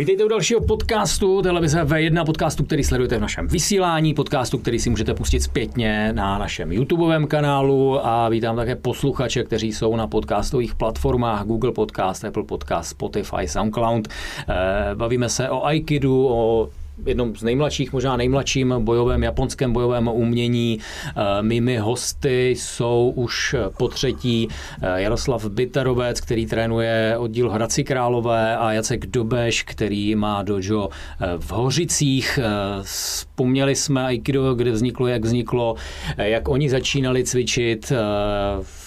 Vítejte 0.00 0.24
u 0.24 0.28
dalšího 0.28 0.60
podcastu 0.60 1.42
Televize 1.42 1.82
V1, 1.84 2.24
podcastu, 2.24 2.64
který 2.64 2.84
sledujete 2.84 3.18
v 3.18 3.20
našem 3.20 3.48
vysílání, 3.48 4.14
podcastu, 4.14 4.58
který 4.58 4.78
si 4.78 4.90
můžete 4.90 5.14
pustit 5.14 5.40
zpětně 5.40 6.12
na 6.12 6.38
našem 6.38 6.72
YouTubeovém 6.72 7.26
kanálu 7.26 8.06
a 8.06 8.28
vítám 8.28 8.56
také 8.56 8.76
posluchače, 8.76 9.44
kteří 9.44 9.72
jsou 9.72 9.96
na 9.96 10.06
podcastových 10.06 10.74
platformách 10.74 11.44
Google 11.44 11.72
Podcast, 11.72 12.24
Apple 12.24 12.44
Podcast, 12.44 12.90
Spotify, 12.90 13.48
SoundCloud. 13.48 14.08
Eh, 14.08 14.54
bavíme 14.94 15.28
se 15.28 15.50
o 15.50 15.66
Aikidu, 15.66 16.28
o 16.28 16.68
jednom 17.06 17.36
z 17.36 17.42
nejmladších, 17.42 17.92
možná 17.92 18.16
nejmladším 18.16 18.74
bojovém, 18.78 19.22
japonském 19.22 19.72
bojovém 19.72 20.08
umění. 20.08 20.78
Eh, 21.06 21.42
mými 21.42 21.76
hosty 21.78 22.50
jsou 22.50 23.12
už 23.16 23.54
po 23.78 23.88
třetí 23.88 24.48
eh, 24.82 25.02
Jaroslav 25.02 25.46
Bitarovec, 25.46 26.20
který 26.20 26.46
trénuje 26.46 27.14
oddíl 27.18 27.50
Hradci 27.50 27.84
Králové 27.84 28.56
a 28.56 28.72
Jacek 28.72 29.06
Dobeš, 29.06 29.62
který 29.62 30.14
má 30.14 30.42
dojo 30.42 30.88
eh, 30.90 31.26
v 31.38 31.50
Hořicích. 31.50 32.38
Vzpomněli 32.82 33.76
jsme 33.76 34.04
Aikido, 34.04 34.54
kde 34.54 34.70
vzniklo, 34.70 35.06
jak 35.06 35.24
vzniklo, 35.24 35.74
jak 36.16 36.48
oni 36.48 36.70
začínali 36.70 37.24
cvičit, 37.24 37.92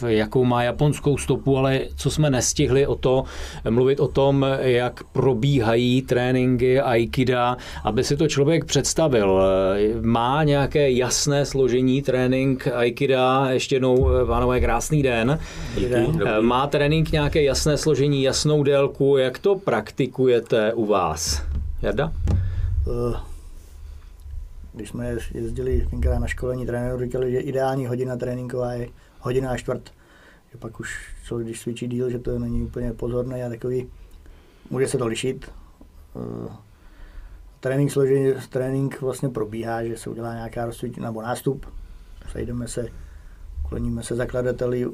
jakou 0.08 0.44
má 0.46 0.64
japonskou 0.64 1.18
stopu, 1.18 1.58
ale 1.58 1.82
co 1.96 2.12
jsme 2.12 2.30
nestihli 2.30 2.88
o 2.88 2.96
to, 2.96 3.24
mluvit 3.70 4.00
o 4.00 4.08
tom, 4.08 4.46
jak 4.60 5.04
probíhají 5.04 6.02
tréninky 6.02 6.82
Aikida, 6.82 7.58
aby 7.84 8.03
si 8.04 8.18
to 8.18 8.28
člověk 8.28 8.66
představil, 8.66 9.42
má 10.02 10.44
nějaké 10.44 10.92
jasné 10.92 11.46
složení 11.46 12.02
trénink 12.02 12.68
Aikida, 12.68 13.50
ještě 13.50 13.76
jednou, 13.76 14.10
pánové, 14.28 14.60
krásný 14.60 15.04
den. 15.04 15.40
den. 15.90 16.24
Má 16.40 16.68
trénink 16.68 17.12
nějaké 17.12 17.44
jasné 17.44 17.78
složení, 17.78 18.24
jasnou 18.24 18.64
délku, 18.64 19.18
jak 19.18 19.40
to 19.40 19.56
praktikujete 19.56 20.74
u 20.74 20.86
vás? 20.86 21.42
Jarda? 21.82 22.14
Eh, 22.88 23.18
když 24.74 24.90
jsme 24.90 25.16
jezdili 25.34 25.88
tenkrát 25.90 26.20
na 26.20 26.28
školení 26.28 26.66
trenérů, 26.66 27.00
říkali, 27.00 27.32
že 27.32 27.40
ideální 27.40 27.88
hodina 27.88 28.16
tréninková 28.16 28.74
je 28.74 28.88
hodina 29.20 29.52
a 29.52 29.58
čtvrt. 29.58 29.92
Že 30.52 30.58
pak 30.58 30.80
už 30.80 31.16
člověk, 31.26 31.48
když 31.48 31.62
cvičí 31.62 31.88
díl, 31.88 32.10
že 32.10 32.20
to 32.20 32.40
není 32.40 32.62
úplně 32.62 32.94
pozorné 32.94 33.46
a 33.46 33.50
takový, 33.50 33.88
může 34.70 34.88
se 34.88 34.98
to 34.98 35.08
lišit. 35.08 35.52
Trénink, 37.64 37.92
složení, 37.92 38.34
trénink 38.50 39.02
vlastně 39.02 39.30
probíhá, 39.30 39.84
že 39.84 39.98
se 39.98 40.10
udělá 40.10 40.34
nějaká 40.34 40.66
rozcvičení 40.66 41.06
nebo 41.06 41.22
nástup, 41.22 41.66
sejdeme 42.32 42.68
se, 42.68 42.88
kloníme 43.70 44.04
se 44.04 44.16
zakladateli 44.16 44.88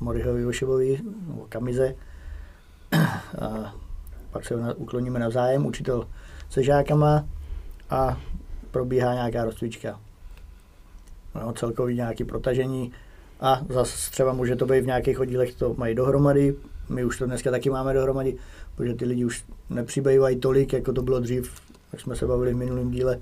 Morihovi 0.00 0.42
Joševovi 0.42 1.00
nebo 1.28 1.46
Kamize, 1.48 1.94
a 3.40 3.74
pak 4.30 4.44
se 4.44 4.74
ukloníme 4.74 5.18
navzájem, 5.18 5.66
učitel 5.66 6.08
se 6.50 6.62
žákama 6.62 7.24
a 7.90 8.20
probíhá 8.70 9.14
nějaká 9.14 9.44
rozcvička. 9.44 10.00
No, 11.34 11.52
celkový 11.52 11.94
nějaký 11.94 12.24
protažení. 12.24 12.92
A 13.40 13.60
zase 13.68 14.10
třeba 14.10 14.32
může 14.32 14.56
to 14.56 14.66
být 14.66 14.80
v 14.80 14.86
nějakých 14.86 15.20
oddílech, 15.20 15.54
to 15.54 15.74
mají 15.74 15.94
dohromady, 15.94 16.56
my 16.88 17.04
už 17.04 17.18
to 17.18 17.26
dneska 17.26 17.50
taky 17.50 17.70
máme 17.70 17.94
dohromady, 17.94 18.36
protože 18.76 18.94
ty 18.94 19.04
lidi 19.04 19.24
už 19.24 19.44
nepřibývají 19.70 20.36
tolik, 20.36 20.72
jako 20.72 20.92
to 20.92 21.02
bylo 21.02 21.20
dřív, 21.20 21.60
jak 21.92 22.00
jsme 22.00 22.16
se 22.16 22.26
bavili 22.26 22.54
v 22.54 22.56
minulém 22.56 22.90
díle 22.90 23.20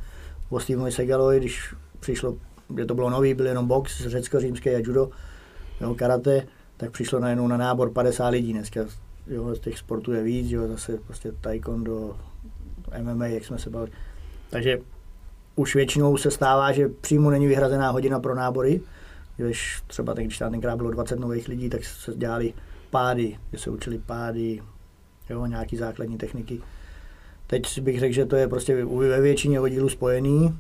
o 0.51 0.61
Stevenovi 0.61 0.93
Segalovi, 0.93 1.41
když 1.41 1.75
přišlo, 2.01 2.37
kde 2.69 2.87
to 2.87 2.95
bylo 2.95 3.11
nový, 3.11 3.35
byl 3.35 3.47
jenom 3.47 3.67
box, 3.67 4.07
řecko-římské 4.07 4.77
a 4.77 4.79
judo, 4.79 5.11
jo, 5.81 5.95
karate, 5.95 6.47
tak 6.77 6.91
přišlo 6.91 7.21
najednou 7.21 7.49
na 7.49 7.57
nábor 7.57 7.91
50 7.91 8.29
lidí 8.29 8.53
dneska. 8.53 8.81
Jo, 9.27 9.55
z 9.55 9.61
těch 9.61 9.79
sportů 9.79 10.13
je 10.13 10.23
víc, 10.23 10.51
jo, 10.51 10.69
zase 10.69 10.99
prostě 11.07 11.33
taekwondo, 11.41 12.17
MMA, 13.03 13.27
jak 13.27 13.45
jsme 13.45 13.59
se 13.59 13.71
bavili. 13.71 13.93
Takže 14.51 14.79
už 15.57 15.75
většinou 15.75 16.17
se 16.17 16.31
stává, 16.31 16.73
že 16.73 16.89
přímo 16.89 17.31
není 17.31 17.47
vyhrazená 17.47 17.91
hodina 17.91 18.21
pro 18.21 18.35
nábory, 18.35 18.81
když 19.37 19.83
třeba 19.87 20.15
tak, 20.15 20.25
když 20.25 20.39
tam 20.39 20.51
tenkrát 20.51 20.77
bylo 20.77 20.91
20 20.91 21.19
nových 21.19 21.49
lidí, 21.49 21.69
tak 21.69 21.85
se 21.85 22.15
dělali 22.15 22.55
pády, 22.91 23.39
že 23.53 23.59
se 23.59 23.71
učili 23.71 23.99
pády, 23.99 24.63
jo, 25.31 25.47
nějaký 25.47 25.77
základní 25.77 26.19
techniky. 26.19 26.61
Teď 27.47 27.81
bych 27.81 28.01
řekl, 28.01 28.15
že 28.15 28.27
to 28.27 28.37
je 28.37 28.49
prostě 28.49 28.85
ve 28.85 29.21
většině 29.21 29.61
oddílů 29.61 29.89
spojený 29.89 30.59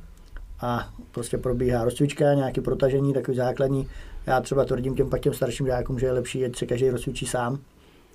a 0.60 0.88
prostě 1.10 1.38
probíhá 1.38 1.84
rozcvička, 1.84 2.34
nějaké 2.34 2.60
protažení, 2.60 3.12
takový 3.12 3.36
základní. 3.36 3.88
Já 4.26 4.40
třeba 4.40 4.64
tvrdím 4.64 4.94
těm 4.94 5.10
pak 5.10 5.20
těm 5.20 5.34
starším 5.34 5.66
žákům, 5.66 5.98
že 5.98 6.06
je 6.06 6.12
lepší, 6.12 6.44
ať 6.44 6.56
se 6.56 6.66
každý 6.66 6.90
rozcvičí 6.90 7.26
sám, 7.26 7.58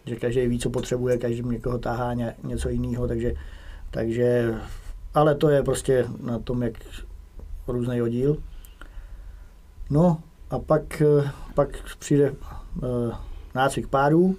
že 0.05 0.15
každý 0.15 0.47
ví, 0.47 0.59
co 0.59 0.69
potřebuje, 0.69 1.17
každý 1.17 1.41
někoho 1.43 1.77
tahá 1.77 2.13
něco 2.43 2.69
jiného, 2.69 3.07
takže, 3.07 3.33
takže, 3.91 4.55
ale 5.13 5.35
to 5.35 5.49
je 5.49 5.63
prostě 5.63 6.05
na 6.23 6.39
tom, 6.39 6.63
jak 6.63 6.73
různý 7.67 8.01
oddíl. 8.01 8.37
No 9.89 10.21
a 10.49 10.59
pak, 10.59 11.01
pak 11.53 11.69
přijde 11.99 12.31
uh, 12.31 13.13
nácvik 13.55 13.87
pádů, 13.87 14.37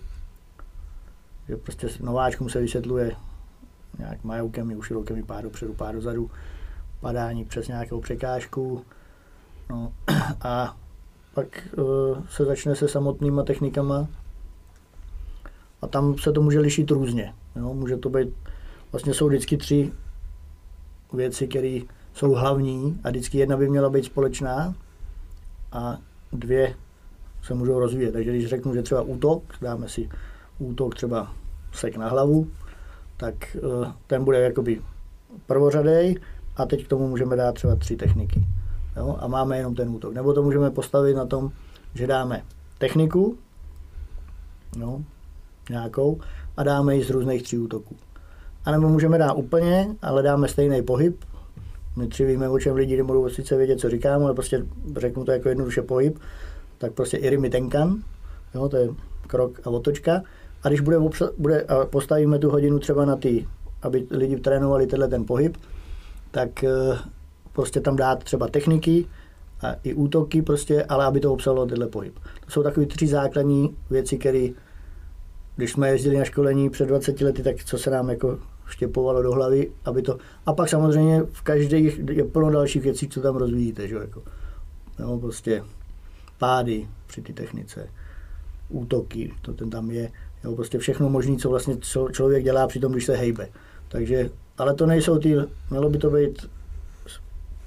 že 1.51 1.57
prostě 1.57 1.89
nováčkům 2.01 2.49
se 2.49 2.61
vysvětluje 2.61 3.13
nějak 3.99 4.25
majoukem, 4.25 4.79
už 4.79 4.91
rukem 4.91 5.23
pád 5.23 5.41
dopředu, 5.41 5.75
pád 5.75 5.93
dozadu, 5.93 6.31
padání 7.01 7.45
přes 7.45 7.69
nějakou 7.69 8.01
překážku. 8.01 8.85
No, 9.71 9.93
a 10.41 10.77
pak 11.35 11.69
uh, 11.79 12.27
se 12.27 12.45
začne 12.45 12.77
se 12.77 12.89
samotnýma 12.89 13.43
technikama 13.43 14.09
a 15.83 15.87
tam 15.87 16.19
se 16.19 16.33
to 16.33 16.43
může 16.43 16.61
lišit 16.61 16.91
různě. 16.91 17.35
Jo? 17.57 17.75
Může 17.75 17.97
to 17.97 18.09
být, 18.09 18.29
vlastně 18.93 19.15
jsou 19.15 19.29
vždycky 19.29 19.57
tři 19.57 19.93
věci, 21.13 21.49
které 21.49 21.81
jsou 22.15 22.33
hlavní 22.33 23.01
a 23.05 23.11
vždycky 23.11 23.39
jedna 23.39 23.57
by 23.57 23.69
měla 23.69 23.91
být 23.91 24.05
společná 24.05 24.75
a 25.73 25.99
dvě 26.33 26.75
se 27.43 27.55
můžou 27.55 27.79
rozvíjet. 27.79 28.13
Takže 28.13 28.31
když 28.31 28.47
řeknu, 28.47 28.75
že 28.75 28.83
třeba 28.83 29.03
útok, 29.03 29.43
dáme 29.61 29.89
si 29.89 30.09
útok 30.59 30.95
třeba 30.95 31.40
sek 31.73 31.97
na 31.97 32.09
hlavu, 32.09 32.49
tak 33.17 33.57
eh, 33.57 33.93
ten 34.07 34.25
bude 34.25 34.41
jakoby 34.41 34.81
prvořadej 35.47 36.17
a 36.57 36.67
teď 36.67 36.85
k 36.85 36.89
tomu 36.89 37.09
můžeme 37.09 37.37
dát 37.37 37.55
třeba 37.55 37.77
tři 37.77 37.97
techniky. 37.97 38.45
Jo? 38.97 39.17
A 39.21 39.27
máme 39.27 39.59
jenom 39.59 39.75
ten 39.75 39.89
útok. 39.89 40.15
Nebo 40.15 40.33
to 40.33 40.43
můžeme 40.43 40.71
postavit 40.71 41.15
na 41.15 41.27
tom, 41.27 41.51
že 41.95 42.07
dáme 42.07 42.43
techniku, 42.79 43.37
no, 44.77 45.05
nějakou, 45.71 46.21
a 46.57 46.63
dáme 46.63 46.97
ji 46.97 47.05
z 47.05 47.11
různých 47.11 47.43
tří 47.43 47.59
útoků. 47.59 47.97
A 48.65 48.71
nebo 48.71 48.89
můžeme 48.89 49.19
dát 49.19 49.33
úplně, 49.33 49.97
ale 50.03 50.23
dáme 50.23 50.49
stejný 50.49 50.83
pohyb. 50.83 51.25
My 51.97 52.09
tři 52.09 52.25
víme, 52.25 52.49
o 52.49 52.59
čem 52.59 52.75
lidi 52.75 52.97
nebudou 52.97 53.29
sice 53.29 53.57
vědět, 53.57 53.81
co 53.81 53.91
říkám, 53.91 54.25
ale 54.25 54.35
prostě 54.35 54.67
řeknu 54.97 55.25
to 55.25 55.33
jako 55.33 55.49
jednoduše 55.49 55.83
pohyb. 55.83 56.19
Tak 56.79 56.93
prostě 56.93 57.17
Irimi 57.17 57.51
Tenkan, 57.51 58.03
jo, 58.55 58.69
to 58.69 58.77
je 58.77 58.89
krok 59.27 59.61
a 59.67 59.71
otočka. 59.71 60.23
A 60.63 60.69
když 60.69 60.81
bude, 60.81 60.99
obsa- 60.99 61.33
bude 61.39 61.63
a 61.63 61.87
postavíme 61.87 62.39
tu 62.39 62.51
hodinu 62.51 62.79
třeba 62.79 63.05
na 63.05 63.17
ty, 63.17 63.49
aby 63.83 64.07
lidi 64.11 64.37
trénovali 64.37 64.87
tenhle 64.87 65.09
ten 65.09 65.25
pohyb, 65.25 65.57
tak 66.31 66.65
eh, 66.65 66.71
prostě 67.53 67.81
tam 67.81 67.97
dát 67.97 68.25
třeba 68.25 68.49
techniky 68.49 69.07
a 69.61 69.73
i 69.83 69.95
útoky 69.95 70.43
prostě, 70.43 70.85
ale 70.85 71.05
aby 71.05 71.21
to 71.21 71.33
obsahlo 71.33 71.67
tenhle 71.67 71.87
pohyb. 71.87 72.19
To 72.45 72.51
jsou 72.51 72.63
takové 72.63 72.87
tři 72.87 73.07
základní 73.07 73.77
věci, 73.91 74.19
které 74.19 74.49
když 75.57 75.73
jsme 75.73 75.89
jezdili 75.89 76.19
na 76.19 76.25
školení 76.25 76.71
před 76.71 76.87
20 76.87 77.21
lety, 77.21 77.43
tak 77.43 77.65
co 77.65 77.79
se 77.79 77.91
nám 77.91 78.11
jako 78.11 78.39
štěpovalo 78.67 79.23
do 79.23 79.33
hlavy, 79.33 79.73
aby 79.85 80.03
to... 80.03 80.19
A 80.47 80.53
pak 80.53 80.69
samozřejmě 80.69 81.23
v 81.33 81.43
každé 81.43 81.79
je 82.13 82.25
plno 82.25 82.51
dalších 82.51 82.83
věcí, 82.83 83.09
co 83.09 83.21
tam 83.21 83.37
rozvíjíte, 83.37 83.89
že 83.89 83.95
jako, 83.95 84.23
no, 84.99 85.19
prostě 85.19 85.65
pády 86.39 86.89
při 87.07 87.23
té 87.23 87.33
technice, 87.33 87.89
útoky, 88.69 89.33
to 89.43 89.53
ten 89.53 89.71
tam 89.71 89.91
je, 89.91 90.11
Jo, 90.45 90.55
prostě 90.55 90.79
všechno 90.79 91.09
možné, 91.09 91.37
co 91.37 91.51
vlastně 91.51 91.77
člověk 92.13 92.45
dělá 92.45 92.67
při 92.67 92.81
tom, 92.81 92.93
když 92.93 93.07
se 93.07 93.17
hejbe. 93.17 93.49
Takže, 93.89 94.31
ale 94.59 94.75
to 94.75 94.87
nejsou 94.87 95.19
ty, 95.19 95.37
mělo 95.71 95.91
by 95.91 95.99
to 95.99 96.11
být, 96.11 96.47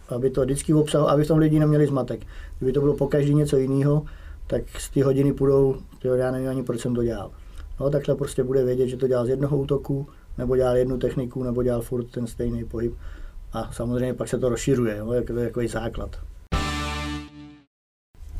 aby 0.09 0.29
to 0.29 0.41
vždycky 0.41 0.73
obsahu, 0.73 1.09
aby 1.09 1.23
v 1.23 1.27
tom 1.27 1.37
lidi 1.37 1.59
neměli 1.59 1.87
zmatek. 1.87 2.21
Kdyby 2.57 2.73
to 2.73 2.81
bylo 2.81 2.93
po 2.93 3.07
každý 3.07 3.33
něco 3.33 3.57
jiného, 3.57 4.05
tak 4.47 4.63
z 4.79 4.89
ty 4.89 5.01
hodiny 5.01 5.33
půjdou, 5.33 5.75
tyjo, 6.01 6.15
já 6.15 6.31
nevím 6.31 6.49
ani, 6.49 6.63
proč 6.63 6.81
jsem 6.81 6.95
to 6.95 7.03
dělal. 7.03 7.31
No, 7.79 7.89
takhle 7.89 8.15
prostě 8.15 8.43
bude 8.43 8.63
vědět, 8.65 8.87
že 8.87 8.97
to 8.97 9.07
dělal 9.07 9.25
z 9.25 9.29
jednoho 9.29 9.57
útoku, 9.57 10.07
nebo 10.37 10.55
dělal 10.55 10.75
jednu 10.75 10.97
techniku, 10.97 11.43
nebo 11.43 11.63
dělal 11.63 11.81
furt 11.81 12.03
ten 12.03 12.27
stejný 12.27 12.65
pohyb. 12.65 12.93
A 13.53 13.71
samozřejmě 13.71 14.13
pak 14.13 14.27
se 14.27 14.37
to 14.37 14.49
rozšiřuje, 14.49 14.97
jo, 14.97 15.11
jako, 15.11 15.33
jako 15.33 15.61
základ. 15.67 16.19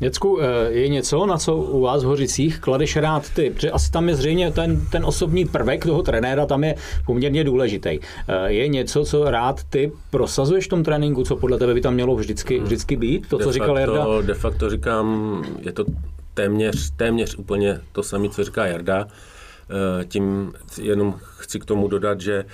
Děcku, 0.04 0.38
eh, 0.40 0.70
je 0.70 0.88
něco, 0.88 1.26
na 1.26 1.38
co 1.38 1.56
u 1.56 1.80
vás 1.80 2.04
v 2.04 2.06
Hořicích 2.06 2.60
kladeš 2.60 2.96
rád 2.96 3.30
ty? 3.30 3.50
Protože 3.50 3.70
asi 3.70 3.90
tam 3.90 4.08
je 4.08 4.16
zřejmě 4.16 4.50
ten, 4.50 4.86
ten 4.92 5.04
osobní 5.04 5.44
prvek 5.44 5.86
toho 5.86 6.02
trenéra, 6.02 6.46
tam 6.46 6.64
je 6.64 6.74
poměrně 7.06 7.44
důležitý. 7.44 7.98
Eh, 8.28 8.52
je 8.52 8.68
něco, 8.68 9.04
co 9.04 9.30
rád 9.30 9.64
ty 9.64 9.92
prosazuješ 10.10 10.66
v 10.66 10.68
tom 10.68 10.84
tréninku, 10.84 11.24
co 11.24 11.36
podle 11.36 11.58
tebe 11.58 11.74
by 11.74 11.80
tam 11.80 11.94
mělo 11.94 12.16
vždycky, 12.16 12.56
hmm. 12.56 12.64
vždycky 12.64 12.96
být? 12.96 13.28
To, 13.28 13.38
de 13.38 13.44
co 13.44 13.52
říkal 13.52 13.78
Jarda? 13.78 14.06
De 14.22 14.34
facto 14.34 14.70
říkám, 14.70 15.44
je 15.60 15.72
to 15.72 15.84
téměř, 16.34 16.90
téměř 16.96 17.36
úplně 17.36 17.80
to 17.92 18.02
samé, 18.02 18.28
co 18.28 18.44
říká 18.44 18.66
Jarda. 18.66 19.06
Eh, 19.08 20.04
tím 20.04 20.52
jenom 20.82 21.14
chci 21.38 21.60
k 21.60 21.64
tomu 21.64 21.88
dodat, 21.88 22.20
že 22.20 22.44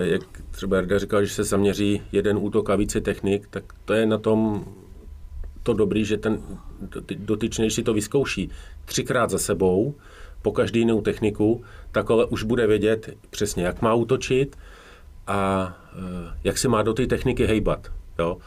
jak 0.00 0.22
třeba 0.50 0.76
Jarda 0.76 0.98
říkal, 0.98 1.24
že 1.24 1.34
se 1.34 1.44
zaměří 1.44 2.02
jeden 2.12 2.36
útok 2.40 2.70
a 2.70 2.76
více 2.76 3.00
technik, 3.00 3.46
tak 3.50 3.64
to 3.84 3.94
je 3.94 4.06
na 4.06 4.18
tom 4.18 4.64
to 5.66 5.72
dobrý, 5.74 6.04
že 6.04 6.16
ten 6.16 6.38
dotyčný 7.16 7.70
si 7.70 7.82
to 7.82 7.94
vyzkouší 7.94 8.50
třikrát 8.84 9.30
za 9.30 9.38
sebou, 9.38 9.94
po 10.42 10.52
každý 10.52 10.78
jinou 10.78 11.00
techniku, 11.00 11.64
tak 11.92 12.10
ale 12.10 12.26
už 12.26 12.42
bude 12.42 12.66
vědět 12.66 13.18
přesně, 13.30 13.64
jak 13.64 13.82
má 13.82 13.94
útočit 13.94 14.56
a 15.26 15.72
eh, 15.92 16.38
jak 16.44 16.58
se 16.58 16.68
má 16.68 16.82
do 16.82 16.94
té 16.94 17.06
techniky 17.06 17.46
hejbat. 17.46 17.90
Jo? 18.18 18.38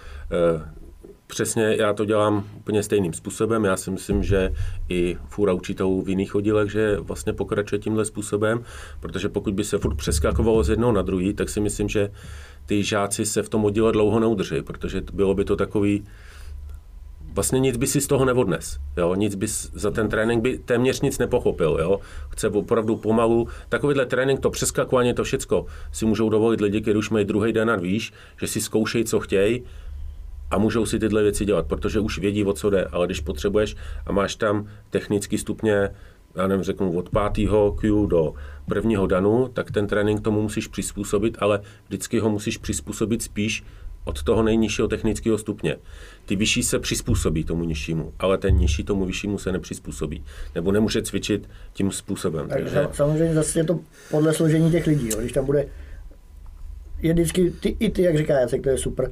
Přesně 1.28 1.76
já 1.80 1.94
to 1.94 2.06
dělám 2.06 2.48
úplně 2.58 2.84
stejným 2.84 3.14
způsobem. 3.14 3.66
Já 3.66 3.78
si 3.78 3.92
myslím, 3.92 4.24
že 4.24 4.54
i 4.90 5.18
fůra 5.28 5.54
učitelů 5.54 6.02
v 6.02 6.10
jiných 6.10 6.36
oddílech, 6.36 6.72
že 6.72 6.98
vlastně 7.00 7.34
pokračuje 7.34 7.80
tímhle 7.80 8.06
způsobem, 8.06 8.64
protože 9.00 9.30
pokud 9.30 9.54
by 9.54 9.64
se 9.64 9.78
furt 9.78 9.96
přeskakovalo 9.96 10.64
z 10.64 10.70
jednoho 10.70 10.92
na 10.92 11.02
druhý, 11.02 11.34
tak 11.34 11.50
si 11.50 11.60
myslím, 11.60 11.90
že 11.90 12.12
ty 12.66 12.84
žáci 12.84 13.26
se 13.26 13.44
v 13.44 13.50
tom 13.50 13.66
oddíle 13.66 13.92
dlouho 13.92 14.20
neudrží, 14.20 14.62
protože 14.62 15.02
bylo 15.14 15.34
by 15.34 15.46
to 15.46 15.56
takový, 15.56 16.04
vlastně 17.34 17.60
nic 17.60 17.78
by 17.78 17.88
si 17.88 18.02
z 18.02 18.08
toho 18.08 18.26
neodnes. 18.26 18.80
Jo? 18.98 19.16
Nic 19.16 19.36
by 19.36 19.48
za 19.74 19.92
ten 19.92 20.10
trénink 20.10 20.44
by 20.44 20.58
téměř 20.58 21.02
nic 21.02 21.18
nepochopil. 21.18 21.78
Jo? 21.82 22.00
Chce 22.30 22.50
opravdu 22.50 22.96
pomalu. 22.96 23.48
Takovýhle 23.70 24.06
trénink, 24.06 24.40
to 24.40 24.50
přeskakování, 24.50 25.14
to 25.14 25.24
všecko 25.24 25.66
si 25.92 26.06
můžou 26.06 26.30
dovolit 26.30 26.62
lidi, 26.62 26.82
kteří 26.82 26.98
už 26.98 27.10
mají 27.10 27.26
druhý 27.26 27.54
den 27.54 27.70
a 27.72 27.76
víš, 27.76 28.14
že 28.42 28.48
si 28.48 28.62
zkoušejí, 28.62 29.06
co 29.06 29.20
chtějí 29.20 29.64
a 30.52 30.58
můžou 30.58 30.86
si 30.86 31.00
tyhle 31.00 31.24
věci 31.24 31.46
dělat, 31.46 31.66
protože 31.68 32.00
už 32.00 32.20
vědí, 32.20 32.44
o 32.44 32.54
co 32.54 32.70
jde, 32.70 32.86
ale 32.86 33.06
když 33.06 33.20
potřebuješ 33.20 33.76
a 34.06 34.12
máš 34.12 34.36
tam 34.36 34.68
technický 34.90 35.38
stupně, 35.38 35.90
já 36.36 36.48
nevím, 36.48 36.64
řeknu 36.64 36.98
od 36.98 37.10
pátého 37.10 37.72
Q 37.72 38.08
do 38.08 38.34
prvního 38.66 39.08
danu, 39.08 39.50
tak 39.54 39.72
ten 39.72 39.88
trénink 39.88 40.22
tomu 40.22 40.42
musíš 40.42 40.68
přizpůsobit, 40.68 41.38
ale 41.40 41.62
vždycky 41.88 42.20
ho 42.20 42.30
musíš 42.30 42.58
přizpůsobit 42.58 43.22
spíš 43.24 43.64
od 44.10 44.24
toho 44.24 44.44
nejnižšího 44.44 44.88
technického 44.88 45.38
stupně. 45.38 45.76
Ty 46.26 46.36
vyšší 46.36 46.64
se 46.64 46.80
přizpůsobí 46.80 47.44
tomu 47.44 47.64
nižšímu, 47.64 48.14
ale 48.20 48.38
ten 48.38 48.56
nižší 48.56 48.84
tomu 48.84 49.06
vyššímu 49.06 49.38
se 49.38 49.52
nepřizpůsobí. 49.52 50.24
Nebo 50.56 50.72
nemůže 50.72 51.02
cvičit 51.02 51.50
tím 51.74 51.92
způsobem. 51.92 52.48
Tak, 52.48 52.60
takže... 52.60 52.88
Samozřejmě 52.92 53.34
zase 53.34 53.60
je 53.60 53.64
to 53.64 53.80
podle 54.12 54.34
složení 54.34 54.72
těch 54.72 54.88
lidí. 54.88 55.10
Jo. 55.10 55.18
Když 55.20 55.32
tam 55.32 55.46
bude 55.46 55.66
je 57.02 57.14
vždycky, 57.14 57.52
ty, 57.52 57.76
i 57.80 57.90
ty, 57.90 58.02
jak 58.02 58.18
říká 58.18 58.40
Jacek, 58.40 58.64
to 58.64 58.70
je 58.70 58.78
super, 58.78 59.12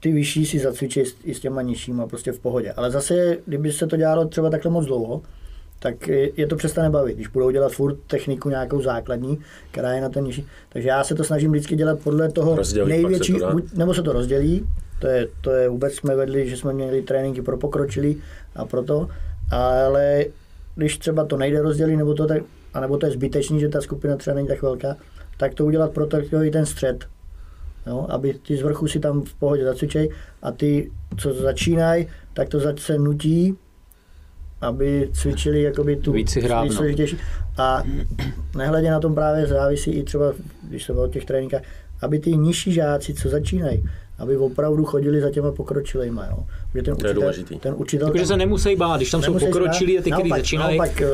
ty 0.00 0.12
vyšší 0.12 0.46
si 0.46 0.58
zacvičí 0.58 1.02
i 1.24 1.34
s 1.34 1.40
těma 1.40 1.62
nižšíma 1.62 2.06
prostě 2.06 2.32
v 2.32 2.38
pohodě. 2.38 2.72
Ale 2.72 2.90
zase, 2.90 3.36
kdyby 3.46 3.72
se 3.72 3.86
to 3.86 3.96
dělalo 3.96 4.24
třeba 4.24 4.50
takhle 4.50 4.70
moc 4.70 4.86
dlouho, 4.86 5.22
tak 5.82 6.08
je 6.36 6.46
to 6.46 6.56
přestane 6.56 6.90
bavit, 6.90 7.14
když 7.14 7.28
budou 7.28 7.50
dělat 7.50 7.72
furt 7.72 7.96
techniku 8.06 8.48
nějakou 8.48 8.82
základní, 8.82 9.38
která 9.70 9.92
je 9.92 10.00
na 10.00 10.08
ten 10.08 10.24
nižší. 10.24 10.46
Takže 10.68 10.88
já 10.88 11.04
se 11.04 11.14
to 11.14 11.24
snažím 11.24 11.50
vždycky 11.50 11.76
dělat 11.76 11.98
podle 11.98 12.32
toho 12.32 12.56
rozdělí, 12.56 12.88
největší, 12.88 13.36
buď, 13.52 13.72
nebo 13.72 13.94
se 13.94 14.02
to 14.02 14.12
rozdělí, 14.12 14.66
to 14.98 15.06
je, 15.06 15.28
to 15.40 15.50
je 15.50 15.68
vůbec 15.68 15.94
jsme 15.94 16.16
vedli, 16.16 16.48
že 16.48 16.56
jsme 16.56 16.72
měli 16.72 17.02
tréninky 17.02 17.42
pro 17.42 17.58
pokročilý 17.58 18.22
a 18.56 18.64
proto, 18.64 19.08
ale 19.50 20.24
když 20.74 20.98
třeba 20.98 21.24
to 21.24 21.36
nejde 21.36 21.62
rozdělit, 21.62 21.96
nebo 21.96 22.14
to 22.14 22.26
tak, 22.26 22.42
anebo 22.74 22.98
to 22.98 23.06
je 23.06 23.12
zbytečný, 23.12 23.60
že 23.60 23.68
ta 23.68 23.80
skupina 23.80 24.16
třeba 24.16 24.36
není 24.36 24.48
tak 24.48 24.62
velká, 24.62 24.96
tak 25.36 25.54
to 25.54 25.64
udělat 25.64 25.92
pro 25.92 26.06
to 26.06 26.42
i 26.42 26.50
ten 26.50 26.66
střed, 26.66 27.04
jo, 27.86 28.06
aby 28.08 28.34
ty 28.34 28.56
z 28.56 28.62
vrchu 28.62 28.86
si 28.86 29.00
tam 29.00 29.22
v 29.22 29.34
pohodě 29.34 29.64
zacvičej 29.64 30.10
a 30.42 30.52
ty, 30.52 30.90
co 31.16 31.34
začínají, 31.34 32.08
tak 32.32 32.48
to 32.48 32.60
zase 32.60 32.98
nutí, 32.98 33.56
aby 34.62 35.08
cvičili 35.12 35.62
jakoby 35.62 35.96
tu 35.96 36.12
víc 36.12 36.38
složitější. 36.70 37.16
A 37.58 37.82
nehledě 38.56 38.90
na 38.90 39.00
tom 39.00 39.14
právě 39.14 39.46
závisí 39.46 39.90
i 39.90 40.02
třeba, 40.02 40.32
když 40.68 40.84
se 40.84 40.92
o 40.92 41.08
těch 41.08 41.24
tréninkách, 41.24 41.62
aby 42.02 42.18
ty 42.18 42.36
nižší 42.36 42.72
žáci, 42.72 43.14
co 43.14 43.28
začínají, 43.28 43.84
aby 44.18 44.36
opravdu 44.36 44.84
chodili 44.84 45.20
za 45.20 45.30
těma 45.30 45.52
pokročilejma. 45.52 46.26
Jo. 46.26 46.44
ten 46.72 46.80
učitel, 46.80 46.96
to 46.96 47.06
je 47.06 47.14
důležitý. 47.14 47.58
Ten 47.58 47.74
učitel 47.76 48.08
Takže 48.08 48.26
se 48.26 48.36
nemusí 48.36 48.76
bát, 48.76 48.96
když 48.96 49.10
tam 49.10 49.22
jsou 49.22 49.38
pokročilí 49.38 49.98
a 49.98 50.02
ty, 50.02 50.10
kteří 50.10 50.28
začínají. 50.28 50.78
Naopak, 50.78 51.02
eh, 51.02 51.08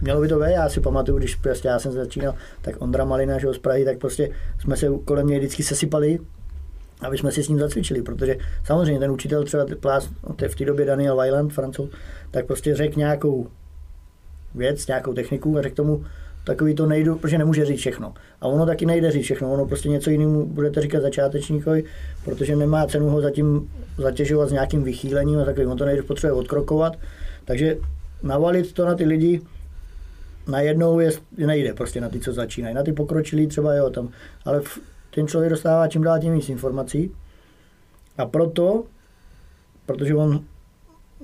mělo 0.00 0.20
by 0.20 0.28
to 0.28 0.38
být, 0.38 0.50
já 0.50 0.68
si 0.68 0.80
pamatuju, 0.80 1.18
když 1.18 1.34
prostě 1.34 1.68
já 1.68 1.78
jsem 1.78 1.92
začínal, 1.92 2.34
tak 2.62 2.82
Ondra 2.82 3.04
Malina 3.04 3.38
že 3.38 3.52
z 3.52 3.58
Prahy, 3.58 3.84
tak 3.84 3.98
prostě 3.98 4.30
jsme 4.58 4.76
se 4.76 4.86
kolem 5.04 5.26
něj 5.26 5.38
vždycky 5.38 5.62
sesypali, 5.62 6.18
aby 7.00 7.18
jsme 7.18 7.32
si 7.32 7.42
s 7.42 7.48
ním 7.48 7.58
zacvičili, 7.58 8.02
protože 8.02 8.36
samozřejmě 8.64 8.98
ten 8.98 9.10
učitel 9.10 9.44
třeba 9.44 9.66
plás, 9.80 10.08
v 10.48 10.54
té 10.54 10.64
době 10.64 10.86
Daniel 10.86 11.16
Weiland, 11.16 11.52
francouz, 11.52 11.90
tak 12.30 12.46
prostě 12.46 12.74
řekl 12.76 12.98
nějakou 12.98 13.46
věc, 14.54 14.86
nějakou 14.86 15.12
techniku 15.12 15.58
a 15.58 15.62
řekl 15.62 15.76
tomu, 15.76 16.04
takový 16.44 16.74
to 16.74 16.86
nejdu, 16.86 17.16
protože 17.16 17.38
nemůže 17.38 17.64
říct 17.64 17.78
všechno. 17.78 18.14
A 18.40 18.46
ono 18.46 18.66
taky 18.66 18.86
nejde 18.86 19.10
říct 19.10 19.24
všechno, 19.24 19.52
ono 19.52 19.66
prostě 19.66 19.88
něco 19.88 20.10
jinému 20.10 20.46
budete 20.46 20.80
říkat 20.80 21.00
začátečníkovi, 21.00 21.84
protože 22.24 22.56
nemá 22.56 22.86
cenu 22.86 23.08
ho 23.08 23.20
zatím 23.20 23.70
zatěžovat 23.98 24.48
s 24.48 24.52
nějakým 24.52 24.82
vychýlením 24.82 25.38
a 25.38 25.44
takovým, 25.44 25.70
on 25.70 25.78
to 25.78 25.84
nejde, 25.84 26.02
potřebuje 26.02 26.40
odkrokovat. 26.40 26.98
Takže 27.44 27.76
navalit 28.22 28.72
to 28.72 28.86
na 28.86 28.94
ty 28.94 29.04
lidi, 29.04 29.40
najednou 30.48 31.00
je, 31.00 31.10
nejde 31.36 31.74
prostě 31.74 32.00
na 32.00 32.08
ty, 32.08 32.20
co 32.20 32.32
začínají. 32.32 32.74
Na 32.74 32.82
ty 32.82 32.92
pokročilí 32.92 33.46
třeba 33.46 33.74
jo, 33.74 33.90
tam, 33.90 34.08
ale 34.44 34.62
ten 35.10 35.26
člověk 35.26 35.50
dostává 35.50 35.88
čím 35.88 36.02
dál 36.02 36.20
tím 36.20 36.32
víc 36.32 36.48
informací 36.48 37.14
a 38.18 38.26
proto, 38.26 38.84
protože 39.86 40.14
on, 40.14 40.44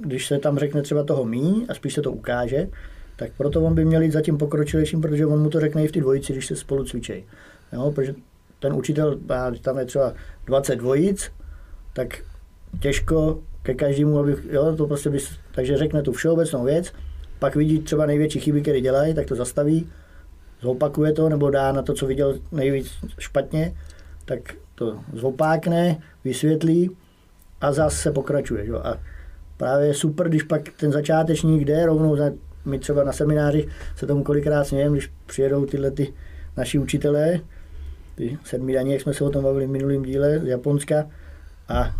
když 0.01 0.27
se 0.27 0.39
tam 0.39 0.59
řekne 0.59 0.83
třeba 0.83 1.05
toho 1.05 1.25
mí 1.25 1.67
a 1.69 1.75
spíš 1.75 1.95
se 1.95 2.03
to 2.03 2.13
ukáže, 2.13 2.69
tak 3.17 3.31
proto 3.37 3.63
on 3.63 3.75
by 3.75 3.85
měl 3.85 4.03
jít 4.03 4.13
za 4.13 4.21
tím 4.21 4.39
pokročilejším, 4.39 5.01
protože 5.01 5.27
on 5.27 5.43
mu 5.43 5.51
to 5.51 5.61
řekne 5.61 5.85
i 5.85 5.89
v 5.89 5.93
ty 5.93 6.01
dvojici, 6.01 6.33
když 6.33 6.47
se 6.47 6.57
spolu 6.57 6.85
cvičejí. 6.85 7.25
Jo, 7.73 7.93
protože 7.95 8.15
ten 8.59 8.73
učitel, 8.73 9.19
tam 9.61 9.79
je 9.79 9.85
třeba 9.85 10.13
20 10.47 10.77
dvojic, 10.77 11.33
tak 11.93 12.19
těžko 12.81 13.43
ke 13.63 13.75
každému, 13.75 14.19
aby, 14.19 14.37
jo, 14.51 14.77
to 14.77 14.87
prostě 14.87 15.11
bys, 15.11 15.31
takže 15.55 15.77
řekne 15.77 16.03
tu 16.03 16.13
všeobecnou 16.13 16.65
věc 16.65 16.93
pak 17.39 17.57
vidí 17.57 17.79
třeba 17.79 18.07
největší 18.07 18.41
chyby, 18.41 18.63
které 18.63 18.81
dělají, 18.81 19.15
tak 19.15 19.27
to 19.27 19.35
zastaví, 19.35 19.89
zopakuje 20.67 21.13
to, 21.13 21.29
nebo 21.29 21.51
dá 21.51 21.73
na 21.73 21.83
to, 21.83 21.95
co 21.95 22.07
viděl 22.07 22.39
nejvíc 22.53 22.91
špatně, 23.19 23.75
tak 24.25 24.41
to 24.75 24.99
zopákne, 25.13 25.99
vysvětlí 26.25 26.91
a 27.61 27.73
zase 27.73 28.13
pokračuje. 28.13 28.67
Jo? 28.67 28.81
A 28.85 28.99
právě 29.57 29.87
je 29.87 29.95
super, 29.95 30.29
když 30.29 30.43
pak 30.43 30.63
ten 30.77 30.93
začátečník 30.93 31.65
jde 31.65 31.87
rovnou, 31.87 32.17
za, 32.17 32.31
my 32.65 32.79
třeba 32.79 33.05
na 33.05 33.13
semináři 33.13 33.69
se 33.97 34.07
tomu 34.07 34.25
kolikrát 34.25 34.65
smějeme, 34.65 34.97
když 34.97 35.11
přijedou 35.27 35.67
tyhle 35.67 35.91
ty 35.91 36.13
naši 36.57 36.79
učitelé, 36.79 37.41
ty 38.15 38.39
sedmí 38.45 38.73
daní, 38.75 38.93
jak 38.93 39.01
jsme 39.01 39.15
se 39.15 39.25
o 39.25 39.31
tom 39.31 39.45
bavili 39.45 39.67
v 39.67 39.71
minulém 39.71 40.03
díle 40.03 40.39
z 40.39 40.45
Japonska, 40.45 41.07
a 41.69 41.95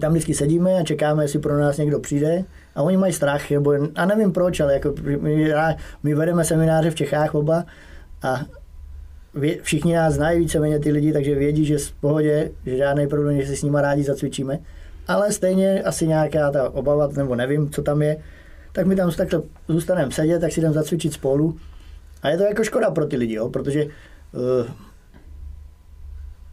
tam 0.00 0.12
vždycky 0.12 0.34
sedíme 0.34 0.78
a 0.78 0.84
čekáme, 0.84 1.24
jestli 1.24 1.38
pro 1.38 1.58
nás 1.58 1.78
někdo 1.78 2.00
přijde 2.00 2.44
a 2.74 2.82
oni 2.82 2.96
mají 2.96 3.12
strach, 3.12 3.50
nebo, 3.50 3.74
a 3.94 4.06
nevím 4.06 4.32
proč, 4.32 4.60
ale 4.60 4.72
jako 4.74 4.94
my, 5.02 5.54
my 6.02 6.14
vedeme 6.14 6.44
semináře 6.44 6.90
v 6.90 6.94
Čechách 6.94 7.34
oba 7.34 7.64
a 8.22 8.40
vě, 9.34 9.62
všichni 9.62 9.94
nás 9.94 10.14
znají 10.14 10.40
víceméně 10.40 10.78
ty 10.78 10.92
lidi, 10.92 11.12
takže 11.12 11.34
vědí, 11.34 11.64
že 11.64 11.78
v 11.78 11.92
pohodě, 11.92 12.50
že 12.66 12.76
žádný 12.76 13.06
problém, 13.06 13.40
že 13.40 13.46
si 13.46 13.56
s 13.56 13.62
nimi 13.62 13.78
rádi 13.80 14.02
zacvičíme, 14.02 14.58
ale 15.08 15.32
stejně 15.32 15.82
asi 15.82 16.06
nějaká 16.06 16.50
ta 16.50 16.70
obava, 16.70 17.08
nebo 17.16 17.34
nevím, 17.34 17.70
co 17.70 17.82
tam 17.82 18.02
je, 18.02 18.16
tak 18.72 18.86
my 18.86 18.96
tam 18.96 19.12
takhle 19.12 19.42
zůstaneme 19.68 20.12
sedět, 20.12 20.38
tak 20.38 20.52
si 20.52 20.60
jdem 20.60 20.72
zacvičit 20.72 21.12
spolu. 21.12 21.56
A 22.22 22.28
je 22.28 22.36
to 22.36 22.42
jako 22.42 22.64
škoda 22.64 22.90
pro 22.90 23.06
ty 23.06 23.16
lidi, 23.16 23.34
jo, 23.34 23.48
protože 23.48 23.84
uh, 23.84 23.90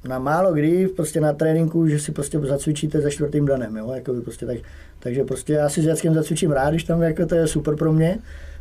na 0.08 0.20
málo 0.20 0.54
kdy 0.54 0.88
prostě 0.88 1.22
na 1.22 1.34
tréninku, 1.34 1.88
že 1.88 2.00
si 2.00 2.12
prostě 2.12 2.40
zacvičíte 2.40 3.02
za 3.02 3.10
čtvrtým 3.10 3.46
danem, 3.46 3.78
jo, 3.78 3.92
jako 3.94 4.14
prostě 4.14 4.46
tak, 4.46 4.58
takže 5.00 5.24
prostě 5.24 5.54
já 5.54 5.70
si 5.70 5.82
s 5.82 5.86
Jackem 5.86 6.14
zacvičím 6.14 6.52
rád, 6.52 6.70
když 6.70 6.84
tam 6.84 7.02
jako 7.02 7.26
to 7.26 7.36
je 7.36 7.48
super 7.48 7.76
pro 7.76 7.94
mě, 7.94 8.20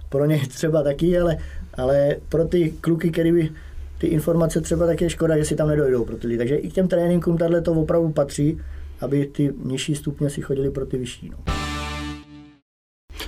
pro 0.08 0.26
ně 0.26 0.40
třeba 0.48 0.82
taky, 0.82 1.18
ale, 1.18 1.38
ale 1.74 2.16
pro 2.28 2.44
ty 2.44 2.74
kluky, 2.80 3.10
který 3.10 3.32
by 3.32 3.50
ty 3.98 4.06
informace 4.06 4.60
třeba 4.60 4.86
tak 4.86 5.00
je 5.00 5.10
škoda, 5.10 5.38
že 5.38 5.44
si 5.44 5.56
tam 5.56 5.68
nedojdou 5.68 6.04
pro 6.04 6.16
ty 6.16 6.26
lidi. 6.26 6.38
Takže 6.38 6.56
i 6.56 6.70
k 6.70 6.72
těm 6.72 6.88
tréninkům 6.88 7.38
tahle 7.38 7.60
to 7.60 7.72
opravdu 7.72 8.08
patří, 8.08 8.60
aby 9.00 9.26
ty 9.26 9.52
nižší 9.64 9.94
stupně 9.94 10.30
si 10.30 10.42
chodili 10.42 10.70
pro 10.70 10.86
ty 10.86 10.98
vyšší. 10.98 11.30
No. 11.30 11.75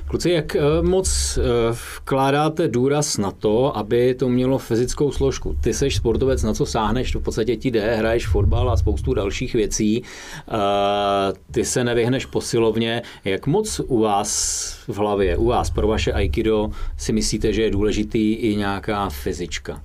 Kluci, 0.08 0.30
jak 0.30 0.56
eh, 0.56 0.60
moc 0.82 1.38
eh, 1.38 1.42
vkládáte 1.96 2.68
důraz 2.68 3.18
na 3.18 3.30
to, 3.30 3.76
aby 3.76 4.14
to 4.14 4.28
mělo 4.28 4.58
fyzickou 4.58 5.12
složku? 5.12 5.56
Ty 5.60 5.74
seš 5.74 5.96
sportovec, 5.96 6.42
na 6.42 6.54
co 6.54 6.66
sáhneš, 6.66 7.12
to 7.12 7.20
v 7.20 7.22
podstatě 7.22 7.56
ti 7.56 7.70
jde, 7.70 7.96
hraješ 7.96 8.26
fotbal 8.26 8.70
a 8.70 8.76
spoustu 8.76 9.14
dalších 9.14 9.54
věcí. 9.54 10.02
Eh, 10.02 10.52
ty 11.50 11.64
se 11.64 11.84
nevyhneš 11.84 12.26
posilovně. 12.26 13.02
Jak 13.24 13.46
moc 13.46 13.80
u 13.86 14.00
vás 14.00 14.28
v 14.88 14.96
hlavě, 14.96 15.36
u 15.36 15.44
vás 15.44 15.70
pro 15.70 15.88
vaše 15.88 16.12
aikido 16.12 16.70
si 16.96 17.12
myslíte, 17.12 17.52
že 17.52 17.62
je 17.62 17.70
důležitý 17.70 18.32
i 18.32 18.56
nějaká 18.56 19.08
fyzička? 19.08 19.82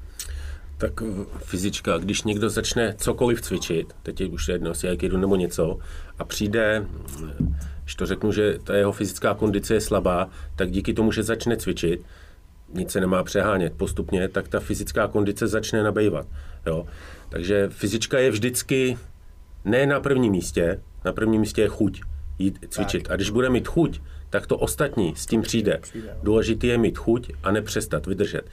Tak 0.77 1.03
fyzička, 1.38 1.98
když 1.98 2.24
někdo 2.24 2.50
začne 2.50 2.96
cokoliv 2.98 3.42
cvičit, 3.42 3.94
teď 4.03 4.22
je 4.22 4.27
už 4.27 4.48
jedno, 4.48 4.74
si 4.74 4.89
aikido 4.89 5.18
nebo 5.18 5.36
něco, 5.36 5.77
a 6.20 6.25
přijde 6.25 6.86
když 7.84 7.96
to 7.96 8.06
řeknu, 8.06 8.32
že 8.32 8.60
ta 8.63 8.75
jeho 8.75 8.92
fyzická 8.92 9.34
kondice 9.34 9.74
je 9.74 9.82
slabá, 9.82 10.30
tak 10.56 10.72
díky 10.72 10.94
tomu, 10.94 11.12
že 11.12 11.24
začne 11.24 11.58
cvičit, 11.58 12.01
nic 12.74 12.92
se 12.92 13.00
nemá 13.00 13.24
přehánět 13.24 13.74
postupně, 13.74 14.27
tak 14.27 14.48
ta 14.48 14.60
fyzická 14.60 15.08
kondice 15.08 15.48
začne 15.48 15.84
nabývat. 15.84 16.27
Jo? 16.65 16.86
Takže 17.30 17.70
fyzička 17.70 18.20
je 18.20 18.32
vždycky 18.32 18.98
ne 19.65 19.86
na 19.86 20.00
prvním 20.00 20.32
místě, 20.32 20.82
na 21.06 21.13
prvním 21.13 21.42
místě 21.42 21.62
je 21.62 21.68
chuť 21.68 22.01
jít 22.39 22.65
cvičit. 22.70 23.12
A 23.12 23.15
když 23.15 23.30
bude 23.30 23.50
mít 23.50 23.68
chuť, 23.68 24.01
tak 24.30 24.48
to 24.48 24.58
ostatní 24.58 25.15
s 25.15 25.25
tím 25.25 25.42
přijde. 25.42 25.80
Důležité 26.24 26.68
je 26.68 26.77
mít 26.77 26.98
chuť 26.98 27.32
a 27.44 27.51
nepřestat 27.51 28.08
vydržet 28.08 28.50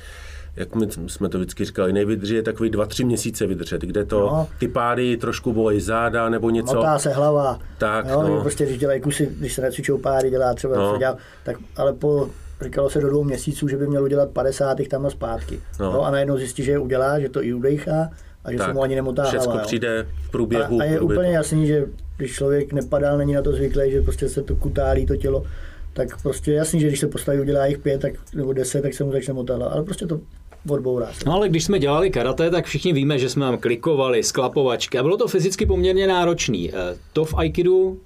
jak 0.57 0.75
my 0.75 0.87
jsme 1.07 1.29
to 1.29 1.39
vždycky 1.39 1.65
říkali, 1.65 1.93
nejvydrží 1.93 2.35
je 2.35 2.43
takový 2.43 2.71
dva, 2.71 2.87
tři 2.87 3.05
měsíce 3.05 3.47
vydržet, 3.47 3.81
kde 3.81 4.05
to 4.05 4.21
no. 4.21 4.49
ty 4.59 4.69
pády 4.69 5.17
trošku 5.17 5.53
bolí 5.53 5.81
záda 5.81 6.29
nebo 6.29 6.51
něco. 6.51 6.75
Motá 6.75 6.99
se 6.99 7.11
hlava. 7.11 7.59
Tak, 7.79 8.07
jo, 8.09 8.23
no. 8.23 8.41
prostě 8.41 8.67
když 8.67 8.79
dělají 8.79 9.01
kusy, 9.01 9.29
když 9.39 9.55
se 9.55 9.63
necvičou 9.63 9.99
pády, 9.99 10.31
dělá 10.31 10.55
třeba, 10.55 10.77
no. 10.77 10.99
dělá, 10.99 11.17
tak, 11.45 11.57
ale 11.77 11.93
po 11.93 12.29
říkalo 12.61 12.91
se 12.91 13.01
do 13.01 13.09
dvou 13.09 13.25
měsíců, 13.25 13.69
že 13.69 13.77
by 13.77 13.87
měl 13.87 14.05
udělat 14.05 14.31
50 14.31 14.79
tam 14.89 15.07
a 15.07 15.11
zpátky. 15.11 15.61
No. 15.81 15.93
no. 15.93 16.05
a 16.05 16.11
najednou 16.11 16.37
zjistí, 16.37 16.65
že 16.65 16.73
je 16.73 16.79
udělá, 16.79 17.21
že 17.21 17.29
to 17.29 17.45
i 17.45 17.55
udejchá 17.55 18.11
a 18.45 18.53
že 18.53 18.59
tak, 18.59 18.67
se 18.67 18.73
mu 18.73 18.83
ani 18.83 18.95
nemotá 18.95 19.25
Všechno 19.25 19.47
hlava. 19.47 19.63
přijde 19.63 20.07
v 20.23 20.31
průběhu. 20.31 20.81
A, 20.81 20.83
a 20.83 20.85
je 20.85 20.97
průběhu. 20.97 21.21
úplně 21.21 21.37
jasný, 21.37 21.67
že 21.67 21.87
když 22.17 22.33
člověk 22.33 22.73
nepadal, 22.73 23.19
není 23.19 23.33
na 23.33 23.43
to 23.43 23.53
zvyklý, 23.53 23.91
že 23.91 24.03
prostě 24.03 24.29
se 24.29 24.43
to 24.43 24.57
kutálí 24.57 25.07
to 25.07 25.17
tělo, 25.17 25.45
tak 25.93 26.23
prostě 26.23 26.53
jasný, 26.53 26.81
že 26.81 26.87
když 26.87 27.01
se 27.01 27.07
postaví, 27.07 27.41
udělá 27.41 27.67
jich 27.67 27.79
pět 27.79 28.01
tak, 28.01 28.13
nebo 28.35 28.53
deset, 28.53 28.83
tak 28.83 28.95
se 28.95 29.05
mu 29.05 29.13
začne 29.13 29.35
motat 29.35 29.63
Ale 29.63 29.85
prostě 29.85 30.07
to 30.07 30.21
odbourá 30.69 31.13
se. 31.13 31.25
No 31.27 31.33
ale 31.33 31.49
když 31.49 31.65
jsme 31.65 31.79
dělali 31.79 32.11
karate, 32.11 32.51
tak 32.51 32.67
všichni 32.67 32.93
víme, 32.93 33.19
že 33.19 33.29
jsme 33.29 33.47
tam 33.47 33.59
klikovali, 33.59 34.23
sklapovačky 34.23 34.99
a 34.99 35.03
bylo 35.03 35.17
to 35.17 35.29
fyzicky 35.29 35.67
poměrně 35.67 36.07
náročný. 36.07 36.71
Eh, 36.71 36.97
to 37.13 37.25
v 37.25 37.35
Aikidu? 37.35 38.01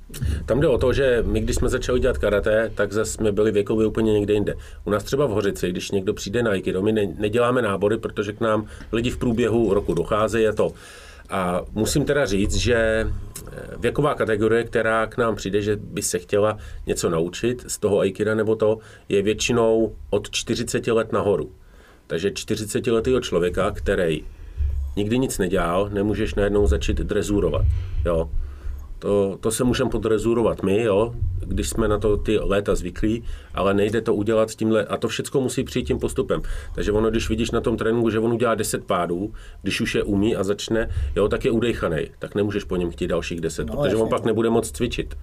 Tam 0.47 0.61
jde 0.61 0.69
o 0.69 0.79
to, 0.79 0.93
že 0.93 1.25
my, 1.27 1.41
když 1.41 1.57
jsme 1.57 1.69
začali 1.69 2.01
dělat 2.01 2.19
karate, 2.19 2.71
tak 2.75 2.93
zase 2.93 3.13
jsme 3.13 3.33
byli 3.33 3.51
věkově 3.53 3.87
úplně 3.87 4.13
někde 4.13 4.35
jinde. 4.35 4.55
U 4.85 4.91
nás 4.91 5.05
třeba 5.05 5.27
v 5.27 5.31
Hořici, 5.31 5.71
když 5.71 5.91
někdo 5.91 6.15
přijde 6.15 6.43
na 6.43 6.51
Aikido, 6.51 6.83
my 6.83 6.93
ne, 6.93 7.07
neděláme 7.19 7.63
nábory, 7.63 7.99
protože 7.99 8.33
k 8.33 8.41
nám 8.41 8.67
lidi 8.93 9.11
v 9.11 9.19
průběhu 9.19 9.75
roku 9.75 9.95
docházejí, 9.95 10.45
je 10.45 10.53
to 10.53 10.73
a 11.31 11.61
musím 11.73 12.05
teda 12.05 12.27
říct, 12.27 12.55
že 12.55 12.75
eh, 12.77 13.61
věková 13.79 14.15
kategorie, 14.15 14.65
která 14.65 15.07
k 15.07 15.17
nám 15.17 15.37
přijde, 15.37 15.63
že 15.63 15.77
by 15.77 16.03
se 16.03 16.19
chtěla 16.19 16.59
něco 16.87 17.11
naučit 17.11 17.65
z 17.69 17.79
toho 17.79 18.01
Aikida 18.01 18.35
nebo 18.35 18.57
to, 18.57 18.79
je 19.09 19.23
většinou 19.23 19.95
od 20.11 20.31
40 20.31 20.87
let 20.87 21.13
nahoru. 21.13 21.51
Takže 22.15 22.31
40 22.31 22.87
letého 22.87 23.21
člověka, 23.21 23.71
který 23.71 24.25
nikdy 24.97 25.19
nic 25.19 25.39
nedělal, 25.39 25.91
nemůžeš 25.93 26.35
najednou 26.35 26.67
začít 26.67 26.97
drezurovat. 26.97 27.65
Jo? 28.05 28.31
To, 28.99 29.39
to 29.41 29.51
se 29.51 29.65
můžeme 29.65 29.91
podrezurovat 29.91 30.63
my, 30.63 30.83
jo, 30.83 31.15
když 31.39 31.69
jsme 31.69 31.89
na 31.89 31.99
to 31.99 32.17
ty 32.17 32.39
léta 32.39 32.75
zvyklí, 32.75 33.25
ale 33.55 33.75
nejde 33.75 34.01
to 34.01 34.15
udělat 34.15 34.51
s 34.51 34.57
tímhle, 34.57 34.85
a 34.85 34.97
to 34.97 35.09
všechno 35.09 35.41
musí 35.41 35.65
přijít 35.65 35.85
tím 35.85 35.99
postupem. 35.99 36.43
Takže 36.75 36.93
ono, 36.93 37.11
když 37.11 37.29
vidíš 37.29 37.51
na 37.51 37.61
tom 37.61 37.77
tréninku, 37.77 38.11
že 38.11 38.19
on 38.19 38.33
udělá 38.33 38.55
10 38.55 38.85
pádů, 38.85 39.33
když 39.63 39.81
už 39.81 39.95
je 39.95 40.03
umí 40.03 40.37
a 40.37 40.45
začne, 40.45 40.89
jo, 41.17 41.29
tak 41.29 41.45
je 41.45 41.51
udejchaný, 41.51 41.99
tak 42.19 42.35
nemůžeš 42.35 42.65
po 42.65 42.77
něm 42.77 42.91
chtít 42.91 43.07
dalších 43.07 43.41
10, 43.41 43.67
no, 43.67 43.77
protože 43.77 43.89
jasně. 43.89 44.03
on 44.03 44.09
pak 44.09 44.25
nebude 44.25 44.51
moc 44.51 44.71
cvičit. 44.71 45.17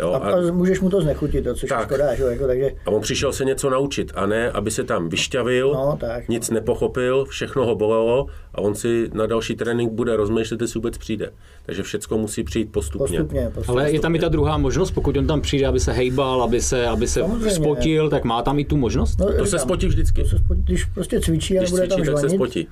Jo, 0.00 0.12
a, 0.12 0.16
a, 0.16 0.52
můžeš 0.52 0.80
mu 0.80 0.90
to 0.90 1.00
znechutit, 1.00 1.44
to, 1.44 1.54
což 1.54 1.68
tak. 1.68 1.84
škoda, 1.84 2.14
že? 2.14 2.22
Jako, 2.22 2.46
takže... 2.46 2.70
A 2.86 2.90
on 2.90 3.00
přišel 3.00 3.32
se 3.32 3.44
něco 3.44 3.70
naučit, 3.70 4.12
a 4.14 4.26
ne, 4.26 4.50
aby 4.50 4.70
se 4.70 4.84
tam 4.84 5.08
vyšťavil, 5.08 5.72
no, 5.74 5.96
tak, 6.00 6.28
nic 6.28 6.50
no. 6.50 6.54
nepochopil, 6.54 7.24
všechno 7.24 7.66
ho 7.66 7.74
bolelo 7.74 8.26
a 8.54 8.60
on 8.60 8.74
si 8.74 9.10
na 9.14 9.26
další 9.26 9.56
trénink 9.56 9.92
bude 9.92 10.16
rozmýšlet, 10.16 10.60
jestli 10.60 10.78
vůbec 10.78 10.98
přijde. 10.98 11.30
Takže 11.66 11.82
všechno 11.82 12.18
musí 12.18 12.44
přijít 12.44 12.72
postupně. 12.72 13.18
postupně, 13.18 13.50
postupně. 13.54 13.82
Ale 13.82 13.92
je 13.92 14.00
tam 14.00 14.14
i 14.14 14.18
ta 14.18 14.28
druhá 14.28 14.58
možnost, 14.58 14.90
pokud 14.90 15.16
on 15.16 15.26
tam 15.26 15.40
přijde, 15.40 15.66
aby 15.66 15.80
se 15.80 15.92
hejbal, 15.92 16.42
aby 16.42 16.60
se, 16.60 16.86
aby 16.86 17.08
se 17.08 17.24
spotil, 17.48 18.10
tak 18.10 18.24
má 18.24 18.42
tam 18.42 18.58
i 18.58 18.64
tu 18.64 18.76
možnost? 18.76 19.18
No, 19.18 19.26
to 19.26 19.32
říkám, 19.32 19.46
se 19.46 19.58
spotí 19.58 19.86
vždycky. 19.86 20.22
To 20.22 20.28
se 20.28 20.38
spotí, 20.38 20.62
když 20.62 20.84
prostě 20.84 21.20
cvičí 21.20 21.58
a 21.58 21.70
bude 21.70 21.86
tam 21.86 22.04
žvanit, 22.04 22.30
se 22.30 22.36
spotí. 22.36 22.68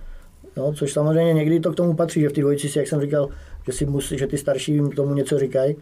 No, 0.56 0.72
což 0.72 0.92
samozřejmě 0.92 1.32
někdy 1.32 1.60
to 1.60 1.72
k 1.72 1.76
tomu 1.76 1.94
patří, 1.94 2.20
že 2.20 2.28
v 2.28 2.32
té 2.32 2.40
dvojici 2.40 2.68
si, 2.68 2.78
jak 2.78 2.88
jsem 2.88 3.00
říkal, 3.00 3.28
že, 3.66 3.72
si 3.72 3.86
musí, 3.86 4.18
že 4.18 4.26
ty 4.26 4.38
starší 4.38 4.72
jim 4.72 4.90
tomu 4.90 5.14
něco 5.14 5.38
říkají. 5.38 5.76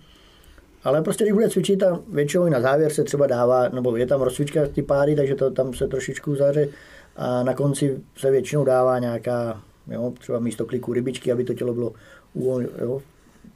Ale 0.84 1.02
prostě, 1.02 1.24
když 1.24 1.32
bude 1.32 1.48
cvičit 1.48 1.82
a 1.82 2.00
většinou 2.12 2.46
i 2.46 2.50
na 2.50 2.60
závěr 2.60 2.92
se 2.92 3.04
třeba 3.04 3.26
dává, 3.26 3.68
nebo 3.68 3.96
je 3.96 4.06
tam 4.06 4.22
rozcvička 4.22 4.66
ty 4.66 4.82
pády, 4.82 5.16
takže 5.16 5.34
to 5.34 5.50
tam 5.50 5.74
se 5.74 5.88
trošičku 5.88 6.34
zaře 6.34 6.68
a 7.16 7.42
na 7.42 7.54
konci 7.54 7.98
se 8.16 8.30
většinou 8.30 8.64
dává 8.64 8.98
nějaká, 8.98 9.60
jo, 9.90 10.12
třeba 10.18 10.38
místo 10.38 10.66
kliku 10.66 10.92
rybičky, 10.92 11.32
aby 11.32 11.44
to 11.44 11.54
tělo 11.54 11.74
bylo 11.74 11.92
uvolněné, 12.34 12.70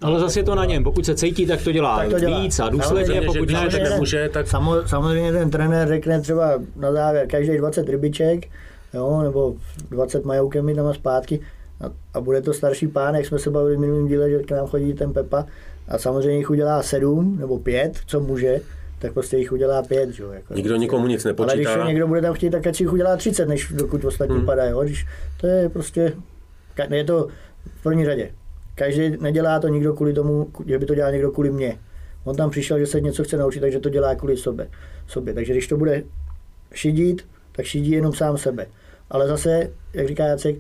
ale 0.01 0.21
zase 0.21 0.41
je 0.41 0.45
to 0.45 0.55
na 0.55 0.65
něm. 0.65 0.85
Pokud 0.85 1.07
se 1.07 1.15
cítí, 1.15 1.47
tak 1.47 1.63
to 1.63 1.73
dělá, 1.73 1.99
tak 1.99 2.09
to 2.09 2.19
dělá. 2.19 2.41
víc 2.41 2.61
a 2.61 2.69
důsledně, 2.69 3.23
pokud 3.23 3.51
ne, 3.51 3.69
tak 3.71 3.83
nemůže, 3.83 4.29
tak... 4.33 4.47
Samozřejmě 4.87 5.33
ten 5.33 5.51
trenér 5.51 5.89
řekne 5.89 6.21
třeba 6.21 6.63
na 6.77 6.93
závěr 6.93 7.27
každý 7.27 7.57
20 7.57 7.89
rybiček, 7.89 8.47
jo, 8.95 9.21
nebo 9.23 9.57
20 9.91 10.25
majoukemi 10.25 10.75
tam 10.75 10.87
a 10.87 10.95
zpátky 10.95 11.41
a, 11.81 11.91
a, 12.15 12.21
bude 12.21 12.43
to 12.43 12.53
starší 12.53 12.89
pán, 12.89 13.15
jak 13.15 13.27
jsme 13.27 13.39
se 13.39 13.51
bavili 13.51 13.77
v 13.77 13.81
minulém 13.81 14.09
díle, 14.09 14.31
že 14.31 14.39
k 14.39 14.51
nám 14.51 14.67
chodí 14.67 14.95
ten 14.95 15.13
Pepa 15.13 15.47
a 15.89 15.99
samozřejmě 15.99 16.39
jich 16.39 16.51
udělá 16.51 16.83
7 16.83 17.37
nebo 17.41 17.59
5, 17.59 17.99
co 18.07 18.21
může, 18.21 18.61
tak 18.99 19.13
prostě 19.13 19.37
jich 19.37 19.53
udělá 19.53 19.83
pět. 19.83 20.11
Že? 20.11 20.23
Jako, 20.23 20.55
Nikdo 20.55 20.69
prostě. 20.69 20.81
nikomu 20.81 21.07
nic 21.07 21.25
nepočítá. 21.25 21.71
Ale 21.71 21.79
když 21.79 21.89
někdo 21.89 22.07
bude 22.07 22.23
tam 22.23 22.35
chtít, 22.35 22.51
tak 22.51 22.67
ať 22.67 22.81
jich 22.81 22.93
udělá 22.93 23.17
30, 23.17 23.49
než 23.49 23.73
dokud 23.75 24.05
ostatní 24.05 24.37
hmm. 24.37 24.47
padají. 24.47 24.73
Když, 24.85 25.07
to 25.41 25.47
je 25.47 25.69
prostě, 25.69 26.13
je 26.91 27.05
to 27.05 27.29
v 27.81 27.83
první 27.83 28.05
řadě. 28.05 28.31
Každý 28.75 29.17
nedělá 29.21 29.61
to 29.61 29.69
nikdo 29.69 29.95
kvůli 29.95 30.13
tomu, 30.13 30.49
že 30.67 30.79
by 30.79 30.87
to 30.87 30.95
dělal 30.95 31.13
někdo 31.13 31.31
kvůli 31.31 31.51
mně. 31.51 31.79
On 32.25 32.37
tam 32.37 32.51
přišel, 32.51 32.79
že 32.79 32.87
se 32.87 33.01
něco 33.01 33.25
chce 33.25 33.37
naučit, 33.37 33.61
takže 33.61 33.81
to 33.81 33.89
dělá 33.89 34.15
kvůli 34.15 34.37
sobě. 34.37 34.69
sobě. 35.07 35.35
Takže 35.35 35.53
když 35.53 35.67
to 35.67 35.77
bude 35.77 36.03
šidit, 36.75 37.27
tak 37.53 37.67
šidí 37.67 37.91
jenom 37.91 38.13
sám 38.13 38.39
sebe. 38.39 38.67
Ale 39.11 39.29
zase, 39.29 39.71
jak 39.95 40.09
říká 40.09 40.25
Jacek, 40.25 40.57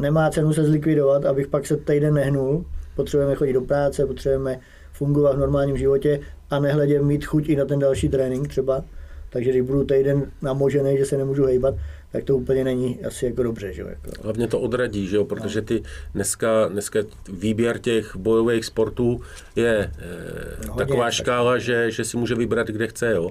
nemá 0.00 0.30
cenu 0.30 0.52
se 0.52 0.64
zlikvidovat, 0.64 1.24
abych 1.24 1.46
pak 1.46 1.66
se 1.66 1.76
týden 1.76 2.14
nehnul. 2.14 2.64
Potřebujeme 2.96 3.34
chodit 3.34 3.52
do 3.52 3.60
práce, 3.60 4.06
potřebujeme 4.06 4.60
fungovat 4.92 5.36
v 5.36 5.38
normálním 5.38 5.76
životě 5.76 6.20
a 6.50 6.58
nehledě 6.58 7.02
mít 7.02 7.24
chuť 7.24 7.48
i 7.48 7.56
na 7.56 7.64
ten 7.64 7.78
další 7.78 8.08
trénink 8.08 8.48
třeba. 8.48 8.84
Takže 9.30 9.50
když 9.50 9.62
budu 9.62 9.84
týden 9.84 10.30
namožený, 10.42 10.98
že 10.98 11.06
se 11.06 11.16
nemůžu 11.16 11.44
hejbat, 11.44 11.74
tak 12.12 12.24
to 12.24 12.36
úplně 12.36 12.64
není 12.64 13.04
asi 13.04 13.26
jako 13.26 13.42
dobře. 13.42 13.72
Že? 13.72 13.82
Jako. 13.82 14.10
Hlavně 14.22 14.46
to 14.48 14.60
odradí, 14.60 15.06
že 15.06 15.16
jo? 15.16 15.24
protože 15.24 15.62
ty 15.62 15.82
dneska, 16.14 16.68
dneska 16.68 16.98
výběr 17.32 17.78
těch 17.78 18.16
bojových 18.16 18.64
sportů 18.64 19.20
je 19.56 19.90
eh, 19.98 20.66
no, 20.66 20.74
taková 20.74 21.04
hodně, 21.04 21.12
škála, 21.12 21.52
tak. 21.52 21.60
že, 21.60 21.90
že 21.90 22.04
si 22.04 22.16
může 22.16 22.34
vybrat, 22.34 22.66
kde 22.66 22.86
chce. 22.86 23.12
Jo? 23.12 23.30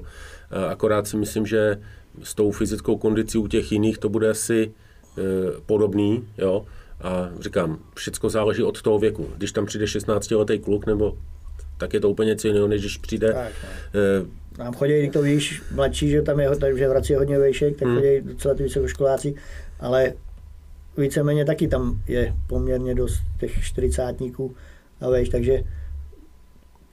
Akorát 0.69 1.07
si 1.07 1.17
myslím, 1.17 1.45
že 1.45 1.77
s 2.23 2.35
tou 2.35 2.51
fyzickou 2.51 2.97
kondicí 2.97 3.37
u 3.37 3.47
těch 3.47 3.71
jiných 3.71 3.97
to 3.97 4.09
bude 4.09 4.29
asi 4.29 4.71
eh, 4.71 4.88
podobný. 5.65 6.27
Jo? 6.37 6.65
A 7.01 7.29
říkám, 7.39 7.79
všechno 7.95 8.29
záleží 8.29 8.63
od 8.63 8.81
toho 8.81 8.99
věku. 8.99 9.27
Když 9.37 9.51
tam 9.51 9.65
přijde 9.65 9.85
16-letý 9.85 10.59
kluk, 10.59 10.85
nebo 10.85 11.17
tak 11.77 11.93
je 11.93 11.99
to 11.99 12.09
úplně 12.09 12.27
něco 12.27 12.47
jiného, 12.47 12.67
než 12.67 12.81
když 12.81 12.97
přijde 12.97 13.33
tak, 13.33 13.51
no. 13.93 13.99
Nám 14.63 14.73
chodí, 14.73 15.09
to 15.09 15.21
víš, 15.21 15.61
mladší, 15.75 16.09
že 16.09 16.21
tam 16.21 16.39
je, 16.39 16.49
takže 16.49 16.87
v 16.87 16.89
Hradci 16.89 17.13
je 17.13 17.17
hodně 17.17 17.39
vejšek, 17.39 17.77
tak 17.77 17.87
hmm. 17.87 17.97
chodí 17.97 18.21
docela 18.21 18.53
ty 18.53 18.63
vysokoškoláci, 18.63 19.35
ale 19.79 20.13
víceméně 20.97 21.45
taky 21.45 21.67
tam 21.67 22.01
je 22.07 22.33
poměrně 22.47 22.95
dost 22.95 23.19
těch 23.39 23.63
čtyřicátníků 23.63 24.55
a 25.01 25.09
vejš, 25.09 25.29
takže 25.29 25.63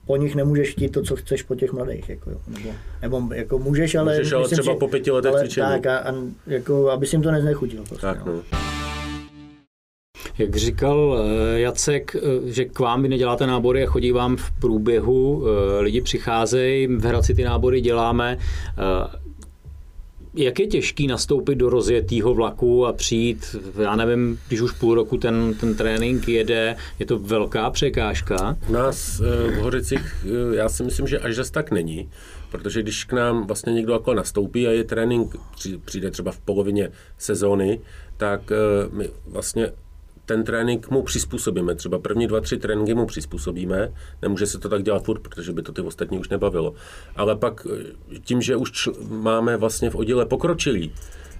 po 0.07 0.15
nich 0.15 0.35
nemůžeš 0.35 0.71
chtít 0.71 0.89
to, 0.89 1.01
co 1.01 1.15
chceš 1.15 1.43
po 1.43 1.55
těch 1.55 1.73
mladých. 1.73 2.09
Jako, 2.09 2.29
nebo, 2.47 2.69
nebo 3.01 3.33
jako 3.33 3.59
můžeš, 3.59 3.95
ale... 3.95 4.17
Můžeš, 4.17 4.33
ale 4.33 4.41
myslím, 4.41 4.59
třeba 4.59 4.75
po 4.75 4.87
pěti 4.87 5.11
letech 5.11 5.33
cvičení. 5.39 5.67
Tak, 5.67 5.85
a, 5.85 5.97
a, 5.97 6.13
jako, 6.47 6.89
aby 6.89 7.05
si 7.05 7.15
jim 7.15 7.23
to 7.23 7.31
neznechutil. 7.31 7.83
Prostě, 7.89 8.07
tak, 8.07 8.25
no. 8.25 8.33
no. 8.33 8.41
Jak 10.37 10.55
říkal 10.55 11.19
eh, 11.19 11.59
Jacek, 11.59 12.15
eh, 12.15 12.51
že 12.51 12.65
k 12.65 12.79
vám 12.79 13.01
vy 13.01 13.09
neděláte 13.09 13.47
nábory 13.47 13.83
a 13.83 13.89
chodí 13.89 14.11
vám 14.11 14.37
v 14.37 14.51
průběhu, 14.51 15.43
eh, 15.45 15.81
lidi 15.81 16.01
přicházejí, 16.01 16.87
v 16.87 17.05
Hradci 17.05 17.33
ty 17.35 17.43
nábory 17.43 17.81
děláme. 17.81 18.37
Jak 20.37 20.59
je 20.59 20.67
těžký 20.67 21.07
nastoupit 21.07 21.55
do 21.55 21.69
rozjetého 21.69 22.33
vlaku 22.33 22.85
a 22.85 22.93
přijít, 22.93 23.55
já 23.81 23.95
nevím, 23.95 24.39
když 24.47 24.61
už 24.61 24.71
půl 24.71 24.95
roku 24.95 25.17
ten, 25.17 25.53
ten 25.59 25.75
trénink 25.75 26.27
jede, 26.27 26.75
je 26.99 27.05
to 27.05 27.19
velká 27.19 27.69
překážka? 27.69 28.57
U 28.69 28.71
nás 28.71 29.19
v 29.19 29.55
Horicích, 29.55 30.25
já 30.53 30.69
si 30.69 30.83
myslím, 30.83 31.07
že 31.07 31.19
až 31.19 31.35
zase 31.35 31.51
tak 31.51 31.71
není, 31.71 32.09
protože 32.51 32.81
když 32.81 33.03
k 33.03 33.13
nám 33.13 33.47
vlastně 33.47 33.73
někdo 33.73 33.93
jako 33.93 34.13
nastoupí 34.13 34.67
a 34.67 34.71
je 34.71 34.83
trénink, 34.83 35.35
přijde 35.85 36.11
třeba 36.11 36.31
v 36.31 36.39
polovině 36.39 36.91
sezóny, 37.17 37.79
tak 38.17 38.41
my 38.91 39.09
vlastně 39.27 39.71
ten 40.27 40.43
trénink 40.43 40.89
mu 40.89 41.01
přizpůsobíme. 41.03 41.75
Třeba 41.75 41.99
první 41.99 42.27
dva, 42.27 42.41
tři 42.41 42.57
tréninky 42.57 42.93
mu 42.93 43.05
přizpůsobíme. 43.05 43.93
Nemůže 44.21 44.45
se 44.45 44.59
to 44.59 44.69
tak 44.69 44.83
dělat 44.83 45.03
furt, 45.03 45.19
protože 45.19 45.53
by 45.53 45.61
to 45.61 45.71
ty 45.71 45.81
ostatní 45.81 46.19
už 46.19 46.29
nebavilo. 46.29 46.73
Ale 47.15 47.35
pak 47.35 47.67
eh, 47.69 48.19
tím, 48.19 48.41
že 48.41 48.55
už 48.55 48.71
čl- 48.71 49.09
máme 49.09 49.57
vlastně 49.57 49.89
v 49.89 49.95
oddíle 49.95 50.25
pokročilý, 50.25 50.91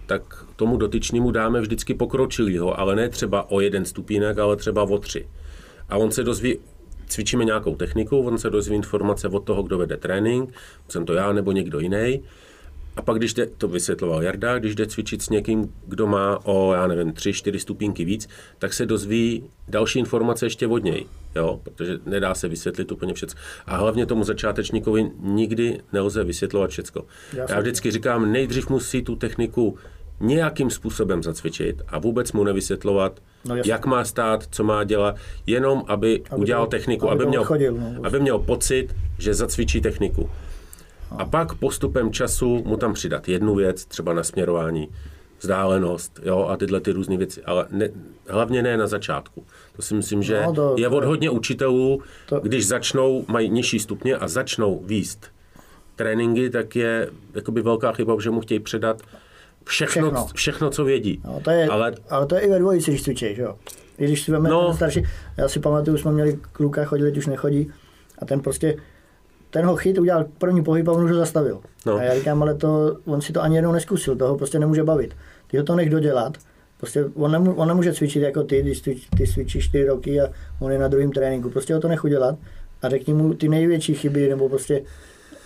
tak 0.06 0.46
tomu 0.56 0.78
dotyčnému 0.78 1.32
dáme 1.32 1.62
vždycky 1.62 1.94
pokročilýho, 1.94 2.80
ale 2.80 2.96
ne 2.96 3.10
třeba 3.10 3.52
o 3.52 3.60
jeden 3.60 3.86
stupínek, 3.86 4.38
ale 4.38 4.56
třeba 4.56 4.84
o 4.84 4.98
tři. 4.98 5.28
A 5.90 5.98
on 5.98 6.12
se 6.12 6.24
dozví, 6.24 6.58
cvičíme 7.08 7.46
nějakou 7.46 7.76
techniku, 7.76 8.20
on 8.20 8.38
se 8.38 8.50
dozví 8.50 8.76
informace 8.76 9.28
od 9.28 9.44
toho, 9.44 9.64
kdo 9.64 9.78
vede 9.78 9.98
trénink, 9.98 10.54
jsem 10.88 11.06
to 11.06 11.14
já 11.14 11.34
nebo 11.34 11.52
někdo 11.52 11.80
jiný. 11.80 12.24
A 12.98 13.02
pak, 13.02 13.18
když 13.18 13.34
jde, 13.34 13.46
to 13.46 13.68
vysvětloval 13.68 14.24
Jarda, 14.24 14.60
když 14.60 14.76
jde 14.76 14.88
cvičit 14.88 15.22
s 15.22 15.30
někým, 15.30 15.74
kdo 15.88 16.08
má 16.08 16.40
o, 16.46 16.74
já 16.74 16.88
nevím, 16.88 17.14
tři, 17.14 17.34
čtyři 17.34 17.60
stupínky 17.60 18.06
víc, 18.06 18.28
tak 18.60 18.74
se 18.74 18.86
dozví 18.86 19.44
další 19.68 20.00
informace 20.00 20.46
ještě 20.46 20.68
od 20.68 20.84
něj, 20.84 21.06
jo? 21.36 21.60
protože 21.64 22.00
nedá 22.06 22.36
se 22.36 22.48
vysvětlit 22.48 22.92
úplně 22.92 23.14
všechno. 23.14 23.40
A 23.66 23.78
hlavně 23.78 24.06
tomu 24.06 24.24
začátečníkovi 24.24 25.12
nikdy 25.20 25.80
nelze 25.94 26.24
vysvětlovat 26.24 26.70
všechno. 26.70 27.02
Já 27.50 27.60
vždycky 27.60 27.92
říkám, 27.92 28.32
nejdřív 28.32 28.70
musí 28.70 29.02
tu 29.02 29.16
techniku 29.16 29.78
nějakým 30.20 30.70
způsobem 30.70 31.24
zacvičit 31.24 31.82
a 31.88 32.00
vůbec 32.00 32.32
mu 32.32 32.44
nevysvětlovat, 32.44 33.20
no, 33.46 33.56
jak 33.66 33.86
má 33.86 34.06
stát, 34.06 34.48
co 34.52 34.64
má 34.64 34.84
dělat, 34.84 35.16
jenom 35.48 35.84
aby, 35.88 36.24
aby 36.30 36.42
udělal 36.42 36.68
techniku, 36.68 37.10
aby, 37.10 37.24
aby, 37.24 37.30
měl, 37.30 37.44
chodil, 37.44 37.74
no, 37.74 37.96
aby 38.04 38.20
měl 38.20 38.40
pocit, 38.40 38.88
že 39.18 39.34
zacvičí 39.34 39.82
techniku. 39.82 40.30
A 41.12 41.26
pak 41.26 41.54
postupem 41.54 42.12
času 42.12 42.64
mu 42.66 42.78
tam 42.78 42.94
přidat 42.94 43.28
jednu 43.28 43.56
věc, 43.56 43.86
třeba 43.86 44.14
na 44.14 44.24
směrování, 44.24 44.90
vzdálenost 45.40 46.20
jo, 46.24 46.48
a 46.50 46.58
tyhle 46.58 46.80
ty 46.80 46.92
různé 46.92 47.18
věci, 47.18 47.44
ale 47.44 47.68
ne, 47.72 47.90
hlavně 48.28 48.64
ne 48.64 48.78
na 48.78 48.88
začátku. 48.88 49.44
To 49.76 49.82
si 49.82 49.94
myslím, 49.94 50.24
že 50.24 50.42
no, 50.46 50.54
to, 50.54 50.76
je 50.78 50.88
od 50.88 51.04
hodně 51.04 51.30
učitelů, 51.30 52.02
to, 52.26 52.40
když 52.40 52.68
začnou, 52.68 53.26
mají 53.28 53.50
nižší 53.50 53.80
stupně 53.80 54.16
a 54.16 54.28
začnou 54.28 54.82
výst 54.86 55.26
tréninky, 55.96 56.50
tak 56.50 56.76
je 56.76 57.10
jakoby 57.34 57.62
velká 57.62 57.92
chyba, 57.92 58.16
že 58.20 58.30
mu 58.30 58.42
chtějí 58.42 58.60
předat 58.60 59.02
všechno, 59.64 60.10
všechno. 60.10 60.28
všechno 60.36 60.70
co 60.70 60.84
vědí. 60.84 61.22
No, 61.26 61.40
to 61.44 61.52
je, 61.52 61.68
ale, 61.68 61.94
ale 62.10 62.26
to 62.26 62.36
je 62.36 62.42
i 62.42 62.50
ve 62.50 62.60
dvojici, 62.60 62.92
když 62.92 63.04
cvičíš, 63.04 63.38
jo. 63.38 63.56
I 63.98 64.06
když 64.06 64.22
si 64.22 64.32
no. 64.32 64.74
starší, 64.74 65.04
já 65.38 65.48
si 65.48 65.60
pamatuju, 65.60 65.98
jsme 65.98 66.12
měli 66.12 66.40
kluka, 66.52 66.86
chodili, 66.86 67.12
už 67.12 67.28
nechodí, 67.28 67.72
a 68.20 68.26
ten 68.26 68.40
prostě 68.40 68.78
ten 69.58 69.66
ho 69.66 69.76
chyt, 69.76 69.98
udělal 69.98 70.26
první 70.38 70.64
pohyb 70.64 70.88
a 70.88 70.92
on 70.92 71.04
už 71.04 71.12
ho 71.12 71.18
zastavil. 71.18 71.60
No. 71.86 71.96
A 71.96 72.04
já 72.04 72.16
říkám, 72.16 72.42
ale 72.42 72.56
to, 72.56 72.98
on 73.06 73.22
si 73.22 73.34
to 73.34 73.42
ani 73.42 73.56
jednou 73.56 73.72
neskusil, 73.72 74.16
toho 74.16 74.38
prostě 74.38 74.60
nemůže 74.60 74.84
bavit. 74.84 75.16
Ty 75.48 75.58
ho 75.58 75.64
to 75.64 75.76
nech 75.76 75.90
dodělat, 75.90 76.38
prostě 76.78 77.06
on, 77.16 77.32
nemů, 77.32 77.54
on 77.54 77.68
nemůže 77.68 77.94
cvičit 77.94 78.24
jako 78.24 78.44
ty, 78.44 78.62
když 78.62 78.82
ty, 78.82 78.98
ty 79.18 79.28
cvičíš 79.28 79.66
4 79.66 79.86
roky 79.86 80.22
a 80.22 80.28
on 80.60 80.72
je 80.72 80.80
na 80.80 80.88
druhém 80.88 81.12
tréninku. 81.12 81.50
Prostě 81.50 81.74
ho 81.74 81.80
to 81.80 81.88
nech 81.88 82.04
udělat 82.04 82.36
a 82.82 82.90
řekni 82.90 83.14
mu 83.14 83.34
ty 83.34 83.50
největší 83.50 83.94
chyby, 83.94 84.30
nebo 84.30 84.50
prostě 84.50 84.82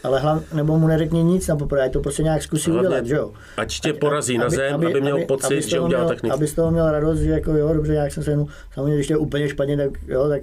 ale 0.03 0.19
hlav, 0.19 0.53
nebo 0.53 0.77
mu 0.77 0.87
neřekni 0.87 1.23
nic 1.23 1.47
na 1.47 1.55
poprvé, 1.55 1.89
to 1.89 1.99
prostě 1.99 2.23
nějak 2.23 2.43
zkusí 2.43 2.71
Hlavně, 2.71 2.87
udělat, 2.87 3.05
že 3.05 3.15
jo? 3.15 3.31
Ať 3.57 3.79
tě 3.79 3.93
porazí 3.93 4.35
aby, 4.35 4.43
na 4.43 4.49
zem, 4.49 4.75
aby, 4.75 4.85
aby 4.85 5.01
měl 5.01 5.15
aby, 5.15 5.25
pocit, 5.25 5.45
aby 5.45 5.61
že 5.61 5.79
udělal 5.79 6.07
techniku. 6.07 6.35
Aby 6.35 6.47
z 6.47 6.53
toho 6.53 6.71
měl 6.71 6.91
radost, 6.91 7.19
že 7.19 7.29
jako 7.29 7.51
jo, 7.51 7.73
dobře, 7.73 7.93
jak 7.93 8.11
jsem 8.11 8.23
se 8.23 8.31
jenom, 8.31 8.47
samozřejmě, 8.73 8.95
když 8.95 9.07
to 9.07 9.13
je 9.13 9.17
úplně 9.17 9.49
špatně, 9.49 9.77
tak 9.77 9.89
jo, 10.07 10.29
tak 10.29 10.41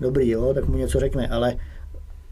dobrý, 0.00 0.30
jo, 0.30 0.54
tak 0.54 0.64
mu 0.64 0.76
něco 0.76 1.00
řekne, 1.00 1.28
ale 1.28 1.56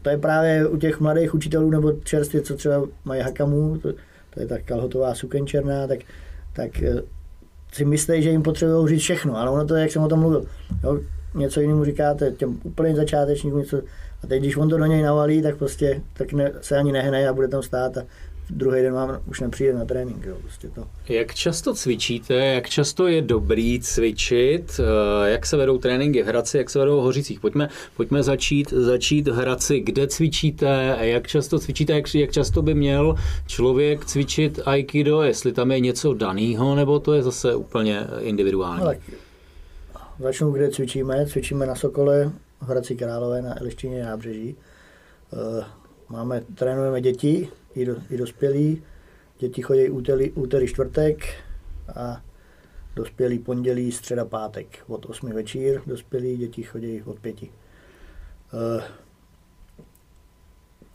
to 0.05 0.09
je 0.09 0.17
právě 0.17 0.67
u 0.67 0.77
těch 0.77 0.99
mladých 0.99 1.33
učitelů 1.33 1.69
nebo 1.69 1.91
čerstvě, 1.91 2.41
co 2.41 2.55
třeba 2.55 2.87
mají 3.05 3.21
hakamu, 3.21 3.77
to, 3.77 3.93
to 4.29 4.39
je 4.39 4.47
ta 4.47 4.57
kalhotová 4.59 5.15
suken 5.15 5.47
černá, 5.47 5.87
tak, 5.87 5.99
tak 6.53 6.83
eh, 6.83 7.01
si 7.73 7.85
myslí, 7.85 8.23
že 8.23 8.29
jim 8.29 8.43
potřebují 8.43 8.87
říct 8.87 9.01
všechno, 9.01 9.37
ale 9.37 9.49
ono 9.49 9.65
to 9.65 9.75
je, 9.75 9.81
jak 9.81 9.91
jsem 9.91 10.03
o 10.03 10.07
tom 10.07 10.19
mluvil. 10.19 10.45
Jo, 10.83 10.99
něco 11.35 11.61
jinému 11.61 11.85
říkáte 11.85 12.31
těm 12.31 12.59
úplně 12.63 12.95
začátečníkům, 12.95 13.59
něco, 13.59 13.81
a 14.23 14.27
teď, 14.27 14.41
když 14.41 14.57
on 14.57 14.69
to 14.69 14.77
do 14.77 14.85
něj 14.85 15.01
navalí, 15.01 15.41
tak 15.41 15.55
prostě 15.55 16.01
tak 16.13 16.33
ne, 16.33 16.51
se 16.61 16.77
ani 16.77 16.91
nehne 16.91 17.29
a 17.29 17.33
bude 17.33 17.47
tam 17.47 17.63
stát 17.63 17.97
a 17.97 18.03
druhý 18.49 18.81
den 18.81 18.93
vám 18.93 19.19
už 19.27 19.39
nepřijde 19.39 19.73
na 19.73 19.85
trénink. 19.85 20.25
Jo, 20.25 20.35
prostě 20.41 20.69
to. 20.69 20.87
Jak 21.09 21.35
často 21.35 21.73
cvičíte, 21.73 22.33
jak 22.33 22.69
často 22.69 23.07
je 23.07 23.21
dobrý 23.21 23.79
cvičit, 23.79 24.79
eh, 24.79 25.29
jak 25.29 25.45
se 25.45 25.57
vedou 25.57 25.77
tréninky 25.77 26.23
v 26.23 26.25
Hradci, 26.25 26.57
jak 26.57 26.69
se 26.69 26.79
vedou 26.79 26.99
v 26.99 27.03
Hořicích? 27.03 27.39
Pojďme, 27.39 27.69
pojďme 27.97 28.23
začít, 28.23 28.69
začít 28.69 29.27
v 29.27 29.33
Hradci, 29.33 29.79
kde 29.79 30.07
cvičíte, 30.07 30.97
jak 30.99 31.27
často 31.27 31.59
cvičíte, 31.59 31.93
jak, 31.93 32.15
jak 32.15 32.31
často 32.31 32.61
by 32.61 32.73
měl 32.73 33.15
člověk 33.47 34.05
cvičit 34.05 34.59
Aikido, 34.65 35.21
jestli 35.21 35.53
tam 35.53 35.71
je 35.71 35.79
něco 35.79 36.13
daného, 36.13 36.75
nebo 36.75 36.99
to 36.99 37.13
je 37.13 37.23
zase 37.23 37.55
úplně 37.55 38.07
individuální? 38.19 38.81
No, 38.81 38.87
tak 38.87 38.99
začnu, 40.19 40.51
kde 40.51 40.69
cvičíme. 40.69 41.25
Cvičíme 41.25 41.65
na 41.65 41.75
Sokole, 41.75 42.31
v 42.61 42.69
Hradci 42.69 42.95
Králové 42.95 43.41
na 43.41 43.59
Elištině 43.59 44.03
nábřeží. 44.03 44.55
Eh, 45.33 45.65
máme, 46.09 46.41
trénujeme 46.55 47.01
děti 47.01 47.49
i, 47.75 47.85
do, 47.85 47.95
i 48.09 48.17
dospělí. 48.17 48.83
Děti 49.39 49.61
chodí 49.61 49.89
úterý, 49.89 50.31
úterý 50.31 50.67
čtvrtek 50.67 51.25
a 51.95 52.21
dospělí 52.95 53.39
pondělí, 53.39 53.91
středa, 53.91 54.25
pátek 54.25 54.83
od 54.87 55.05
8 55.05 55.33
večír. 55.33 55.81
Dospělí 55.87 56.37
děti 56.37 56.63
chodí 56.63 57.01
od 57.05 57.19
5. 57.19 57.43
Uh, 57.43 57.49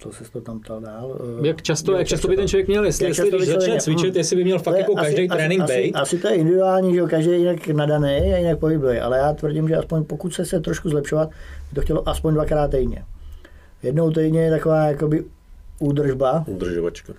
to 0.02 0.12
se 0.12 0.32
to 0.32 0.40
tam 0.40 0.60
ptal 0.60 0.80
dál. 0.80 1.18
Eh, 1.42 1.46
jak 1.46 1.62
často, 1.62 1.92
jak 1.92 2.06
často 2.06 2.28
by 2.28 2.36
ten 2.36 2.48
člověk 2.48 2.68
měl, 2.68 2.84
jestli, 2.84 3.06
jestli 3.06 3.30
když 3.30 3.48
začne 3.48 3.80
cvičit, 3.80 4.16
jestli 4.16 4.36
by 4.36 4.44
měl 4.44 4.58
fakt 4.58 4.76
jako 4.76 4.94
každý 4.94 5.28
trénink 5.28 5.62
asi, 5.62 5.82
být? 5.82 5.94
Asi, 5.94 6.18
to 6.18 6.28
je 6.28 6.34
individuální, 6.34 6.94
že 6.94 7.02
každý 7.02 7.30
je 7.30 7.38
jinak 7.38 7.68
nadaný 7.68 8.34
a 8.34 8.36
jinak 8.36 8.58
pohybuje, 8.58 9.02
ale 9.02 9.18
já 9.18 9.32
tvrdím, 9.32 9.68
že 9.68 9.76
aspoň 9.76 10.04
pokud 10.04 10.34
se 10.34 10.44
se 10.44 10.60
trošku 10.60 10.88
zlepšovat, 10.88 11.28
by 11.68 11.74
to 11.74 11.80
chtělo 11.80 12.08
aspoň 12.08 12.34
dvakrát 12.34 12.70
týdně. 12.70 13.04
Jednou 13.82 14.10
týdně 14.10 14.42
je 14.42 14.50
taková 14.50 14.86
jakoby 14.86 15.24
údržba. 15.80 16.44
Udržovačka. 16.46 17.12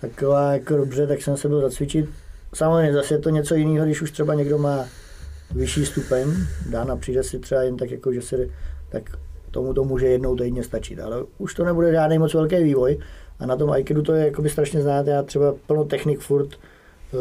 Taková 0.00 0.52
jako 0.52 0.76
dobře, 0.76 1.06
tak 1.06 1.22
jsem 1.22 1.36
se 1.36 1.48
byl 1.48 1.60
zacvičit. 1.60 2.10
Samozřejmě 2.54 2.92
zase 2.92 3.14
je 3.14 3.18
to 3.18 3.30
něco 3.30 3.54
jiného, 3.54 3.86
když 3.86 4.02
už 4.02 4.10
třeba 4.10 4.34
někdo 4.34 4.58
má 4.58 4.84
vyšší 5.54 5.86
stupeň, 5.86 6.28
dá 6.70 6.84
na 6.84 6.96
přijde 6.96 7.22
si 7.22 7.38
třeba 7.38 7.62
jen 7.62 7.76
tak 7.76 7.90
jako, 7.90 8.12
že 8.12 8.22
se 8.22 8.48
tak 8.88 9.10
tomu 9.50 9.74
to 9.74 9.84
může 9.84 10.06
jednou 10.06 10.36
týdně 10.36 10.64
stačit, 10.64 11.00
ale 11.00 11.24
už 11.38 11.54
to 11.54 11.64
nebude 11.64 11.92
žádný 11.92 12.18
moc 12.18 12.34
velký 12.34 12.62
vývoj 12.62 12.98
a 13.38 13.46
na 13.46 13.56
tom 13.56 13.70
Aikidu 13.70 14.02
to 14.02 14.12
je 14.12 14.26
jakoby 14.26 14.50
strašně 14.50 14.82
znát, 14.82 15.06
já 15.06 15.22
třeba 15.22 15.54
plno 15.66 15.84
technik 15.84 16.20
furt 16.20 16.48
uh, 16.48 17.20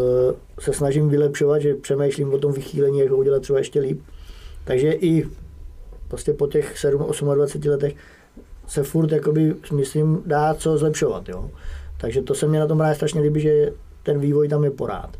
se 0.60 0.74
snažím 0.74 1.10
vylepšovat, 1.10 1.60
že 1.60 1.74
přemýšlím 1.74 2.34
o 2.34 2.38
tom 2.38 2.54
vychýlení, 2.54 3.00
jak 3.00 3.10
ho 3.10 3.18
udělat 3.18 3.42
třeba 3.42 3.60
ještě 3.60 3.80
líp. 3.80 4.02
Takže 4.66 4.92
i 4.92 5.28
prostě 6.08 6.34
po 6.34 6.48
těch 6.48 6.78
7, 6.78 7.06
28 7.36 7.70
letech 7.70 7.96
se 8.67 8.84
furt, 8.84 9.12
jakoby, 9.12 9.56
myslím, 9.71 10.23
dá 10.26 10.54
co 10.54 10.78
zlepšovat. 10.78 11.30
Jo. 11.30 11.49
Takže 11.97 12.21
to 12.21 12.36
se 12.36 12.47
mě 12.47 12.60
na 12.60 12.67
tom 12.67 12.78
právě 12.78 12.95
strašně 12.95 13.21
líbí, 13.21 13.41
že 13.41 13.73
ten 14.04 14.19
vývoj 14.19 14.47
tam 14.47 14.63
je 14.63 14.71
porád. 14.71 15.17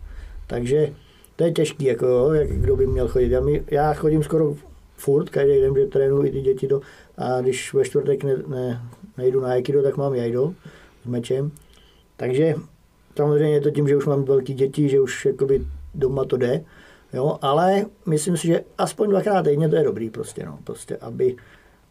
Takže 0.48 0.94
to 1.36 1.44
je 1.44 1.52
těžký, 1.52 1.86
jako 1.86 2.06
jo, 2.06 2.32
jak, 2.32 2.50
kdo 2.50 2.76
by 2.76 2.88
měl 2.88 3.08
chodit. 3.08 3.32
Já, 3.32 3.42
mi, 3.42 3.64
já 3.72 3.94
chodím 3.94 4.24
skoro 4.24 4.56
furt, 4.98 5.30
každý 5.30 5.62
den, 5.62 5.76
že 5.76 5.86
trénuji 5.86 6.32
ty 6.32 6.42
děti 6.42 6.68
do, 6.68 6.82
a 7.18 7.42
když 7.42 7.74
ve 7.74 7.86
čtvrtek 7.86 8.24
ne, 8.24 8.36
ne, 8.48 8.82
nejdu 9.18 9.42
na 9.42 9.48
Aikido, 9.48 9.84
tak 9.84 9.98
mám 9.98 10.16
jajdo 10.16 10.54
s 11.04 11.08
mečem. 11.08 11.52
Takže 12.18 12.56
samozřejmě 13.18 13.54
je 13.54 13.62
to 13.62 13.72
tím, 13.72 13.88
že 13.88 13.98
už 13.98 14.06
mám 14.06 14.24
velké 14.24 14.54
děti, 14.54 14.90
že 14.90 15.02
už 15.02 15.26
jakoby 15.26 15.66
doma 15.94 16.26
to 16.26 16.38
jde, 16.38 16.64
jo, 17.14 17.38
ale 17.42 17.86
myslím 18.06 18.38
si, 18.38 18.48
že 18.48 18.64
aspoň 18.78 19.10
dvakrát 19.10 19.44
týdně 19.44 19.70
to 19.70 19.76
je 19.76 19.84
dobrý 19.84 20.10
prostě, 20.10 20.46
no, 20.46 20.60
prostě, 20.64 20.98
aby, 20.98 21.36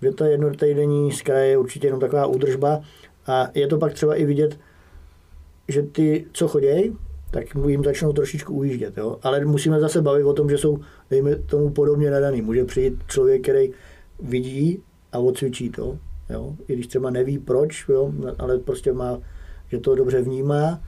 že 0.02 0.10
to 0.10 0.24
jednotýdenní 0.24 1.12
z 1.12 1.22
kraje 1.22 1.50
je 1.50 1.58
určitě 1.58 1.86
jenom 1.86 2.00
taková 2.00 2.26
údržba 2.26 2.80
a 3.26 3.48
je 3.54 3.66
to 3.66 3.78
pak 3.78 3.92
třeba 3.92 4.14
i 4.14 4.24
vidět, 4.24 4.58
že 5.68 5.82
ty, 5.82 6.26
co 6.32 6.48
chodí, 6.48 6.96
tak 7.30 7.44
jim 7.66 7.84
začnou 7.84 8.12
trošičku 8.12 8.54
ujíždět. 8.54 8.96
Jo? 8.96 9.18
Ale 9.22 9.44
musíme 9.44 9.80
zase 9.80 10.02
bavit 10.02 10.24
o 10.24 10.32
tom, 10.32 10.50
že 10.50 10.58
jsou, 10.58 10.78
dejme 11.10 11.36
tomu, 11.36 11.70
podobně 11.70 12.10
nadaný. 12.10 12.42
Může 12.42 12.64
přijít 12.64 13.02
člověk, 13.06 13.42
který 13.42 13.70
vidí 14.22 14.82
a 15.12 15.18
odcvičí 15.18 15.70
to, 15.70 15.98
jo? 16.30 16.56
i 16.68 16.72
když 16.72 16.86
třeba 16.86 17.10
neví 17.10 17.38
proč, 17.38 17.84
jo? 17.88 18.12
ale 18.38 18.58
prostě 18.58 18.92
má, 18.92 19.18
že 19.68 19.78
to 19.78 19.94
dobře 19.94 20.22
vnímá. 20.22 20.80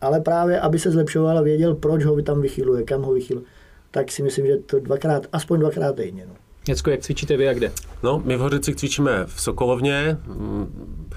Ale 0.00 0.20
právě, 0.20 0.60
aby 0.60 0.78
se 0.78 0.90
zlepšoval 0.90 1.38
a 1.38 1.42
věděl, 1.42 1.74
proč 1.74 2.04
ho 2.04 2.22
tam 2.22 2.40
vychyluje, 2.40 2.82
kam 2.82 3.02
ho 3.02 3.12
vychyluje, 3.12 3.46
tak 3.90 4.10
si 4.10 4.22
myslím, 4.22 4.46
že 4.46 4.56
to 4.56 4.80
dvakrát, 4.80 5.26
aspoň 5.32 5.60
dvakrát 5.60 5.96
týdně. 5.96 6.26
No. 6.28 6.34
Něcko, 6.68 6.90
jak 6.90 7.00
cvičíte 7.00 7.36
vy 7.36 7.48
a 7.48 7.52
kde? 7.52 7.72
No, 8.02 8.22
my 8.24 8.36
v 8.36 8.40
Hořicích 8.40 8.76
cvičíme 8.76 9.24
v 9.26 9.40
Sokolovně, 9.40 10.18
mm, 10.26 11.10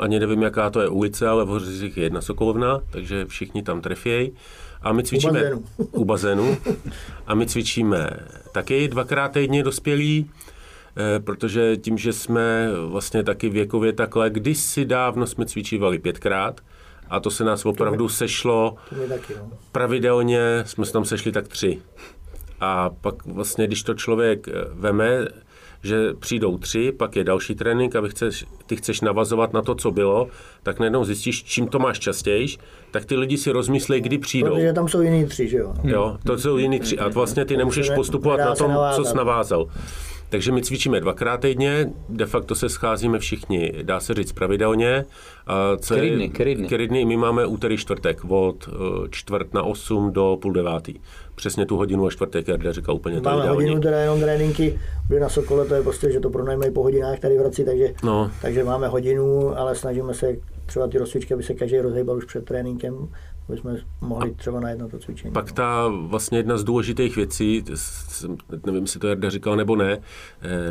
ani 0.00 0.20
nevím, 0.20 0.42
jaká 0.42 0.70
to 0.70 0.80
je 0.80 0.88
ulice, 0.88 1.28
ale 1.28 1.44
v 1.44 1.48
Hořicích 1.48 1.96
je 1.96 2.02
jedna 2.02 2.20
Sokolovna, 2.20 2.80
takže 2.90 3.24
všichni 3.26 3.62
tam 3.62 3.80
trefějí. 3.80 4.32
A 4.82 4.92
my 4.92 5.02
cvičíme 5.02 5.40
u 5.40 5.42
bazénu. 5.42 5.64
u 5.92 6.04
bazénu. 6.04 6.56
A 7.26 7.34
my 7.34 7.46
cvičíme 7.46 8.10
taky 8.52 8.88
dvakrát 8.88 9.32
týdně 9.32 9.62
dospělí, 9.62 10.30
eh, 10.96 11.20
protože 11.20 11.76
tím, 11.76 11.98
že 11.98 12.12
jsme 12.12 12.68
vlastně 12.86 13.22
taky 13.22 13.48
věkově 13.48 13.92
takhle, 13.92 14.30
kdysi 14.30 14.84
dávno 14.84 15.26
jsme 15.26 15.46
cvičívali 15.46 15.98
pětkrát, 15.98 16.60
a 17.10 17.20
to 17.20 17.30
se 17.30 17.44
nás 17.44 17.66
opravdu 17.66 18.08
sešlo 18.08 18.76
taky, 19.08 19.34
no. 19.38 19.50
pravidelně, 19.72 20.40
jsme 20.66 20.86
se 20.86 20.92
tam 20.92 21.04
sešli 21.04 21.32
tak 21.32 21.48
tři. 21.48 21.82
A 22.64 22.90
pak 23.00 23.26
vlastně, 23.26 23.66
když 23.66 23.82
to 23.82 23.94
člověk 23.94 24.48
eh, 24.48 24.52
veme, 24.72 25.26
že 25.82 26.14
přijdou 26.18 26.58
tři, 26.58 26.92
pak 26.92 27.16
je 27.16 27.24
další 27.24 27.54
trénink 27.54 27.96
a 27.96 28.00
vy 28.00 28.08
chceš, 28.08 28.44
ty 28.66 28.76
chceš 28.76 29.00
navazovat 29.00 29.52
na 29.52 29.62
to, 29.62 29.74
co 29.74 29.90
bylo, 29.90 30.28
tak 30.62 30.78
najednou 30.78 31.04
zjistíš, 31.04 31.44
čím 31.44 31.68
to 31.68 31.78
máš 31.78 31.98
častěji, 31.98 32.46
tak 32.90 33.04
ty 33.04 33.16
lidi 33.16 33.38
si 33.38 33.50
rozmyslí, 33.50 34.00
kdy 34.00 34.18
přijdou. 34.18 34.54
Protože 34.54 34.72
tam 34.72 34.88
jsou 34.88 35.00
jiní 35.00 35.26
tři, 35.26 35.48
že 35.48 35.56
jo? 35.56 35.74
Jo, 35.84 36.16
to 36.24 36.38
jsou 36.38 36.56
jiní 36.56 36.80
tři 36.80 36.98
a 36.98 37.08
vlastně 37.08 37.44
ty 37.44 37.56
nemůžeš 37.56 37.90
postupovat 37.90 38.40
na 38.40 38.54
tom, 38.54 38.78
co 38.96 39.04
jsi 39.04 39.16
navázal. 39.16 39.66
Takže 40.32 40.52
my 40.52 40.62
cvičíme 40.62 41.00
dvakrát 41.00 41.40
týdně, 41.40 41.90
de 42.08 42.26
facto 42.26 42.54
se 42.54 42.68
scházíme 42.68 43.18
všichni, 43.18 43.72
dá 43.82 44.00
se 44.00 44.14
říct, 44.14 44.32
pravidelně. 44.32 45.04
A 45.46 45.76
co 45.76 45.94
Který 45.94 46.08
je- 46.08 46.16
dny, 46.16 46.28
který 46.28 46.54
dny? 46.54 46.66
který 46.66 46.88
dny? 46.88 47.04
My 47.04 47.16
máme 47.16 47.46
úterý, 47.46 47.76
čtvrtek 47.76 48.20
od 48.28 48.68
eh, 48.68 49.08
čtvrt 49.10 49.54
na 49.54 49.62
8 49.62 50.12
do 50.12 50.38
půl 50.42 50.52
devátý. 50.52 50.94
Přesně 51.34 51.66
tu 51.66 51.76
hodinu 51.76 52.06
a 52.06 52.10
čtvrtek, 52.10 52.48
jak 52.48 52.72
říkal 52.74 52.94
úplně 52.94 53.20
to 53.20 53.30
Máme 53.30 53.48
hodinu 53.48 53.80
teda 53.80 54.00
jenom 54.00 54.20
tréninky, 54.20 54.78
byli 55.08 55.20
na 55.20 55.28
Sokole, 55.28 55.64
to 55.66 55.74
je 55.74 55.82
prostě, 55.82 56.12
že 56.12 56.20
to 56.20 56.30
pronajmají 56.30 56.72
po 56.72 56.82
hodinách 56.82 57.18
tady 57.18 57.36
v 57.36 57.40
Hradci, 57.40 57.64
takže, 57.64 57.94
No. 58.04 58.30
takže 58.42 58.64
máme 58.64 58.88
hodinu, 58.88 59.58
ale 59.58 59.74
snažíme 59.74 60.14
se 60.14 60.36
třeba 60.66 60.86
ty 60.88 60.98
rozcvičky, 60.98 61.34
aby 61.34 61.42
se 61.42 61.54
každý 61.54 61.78
rozhýbal 61.78 62.16
už 62.16 62.24
před 62.24 62.44
tréninkem, 62.44 63.08
aby 63.48 63.58
jsme 63.58 63.76
mohli 64.00 64.34
třeba 64.34 64.60
na 64.60 64.70
jedno 64.70 64.88
to 64.88 64.98
cvičení. 64.98 65.32
Pak 65.32 65.52
ta 65.52 65.88
vlastně 65.88 66.38
jedna 66.38 66.56
z 66.56 66.64
důležitých 66.64 67.16
věcí, 67.16 67.64
nevím, 68.66 68.82
jestli 68.82 69.00
to 69.00 69.08
Jarda 69.08 69.30
říkal 69.30 69.56
nebo 69.56 69.76
ne, 69.76 69.92
eh, 69.92 70.00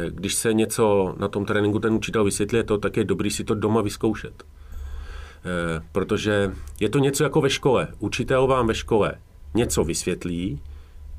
když 0.10 0.36
se 0.36 0.54
něco 0.54 1.16
na 1.20 1.28
tom 1.28 1.46
tréninku 1.46 1.80
ten 1.80 1.94
učitel 1.94 2.24
vysvětlí, 2.24 2.58
je 2.58 2.64
to, 2.64 2.78
tak 2.78 2.98
je 2.98 3.04
dobrý 3.04 3.32
si 3.32 3.44
to 3.44 3.56
doma 3.56 3.82
vyzkoušet. 3.82 4.44
Eh, 4.44 5.84
Protože 5.92 6.52
je 6.80 6.90
to 6.90 7.00
něco 7.00 7.24
jako 7.24 7.42
ve 7.42 7.50
škole. 7.50 7.88
Učitel 8.00 8.48
vám 8.48 8.68
ve 8.68 8.76
škole 8.76 9.14
něco 9.54 9.84
vysvětlí, 9.84 10.62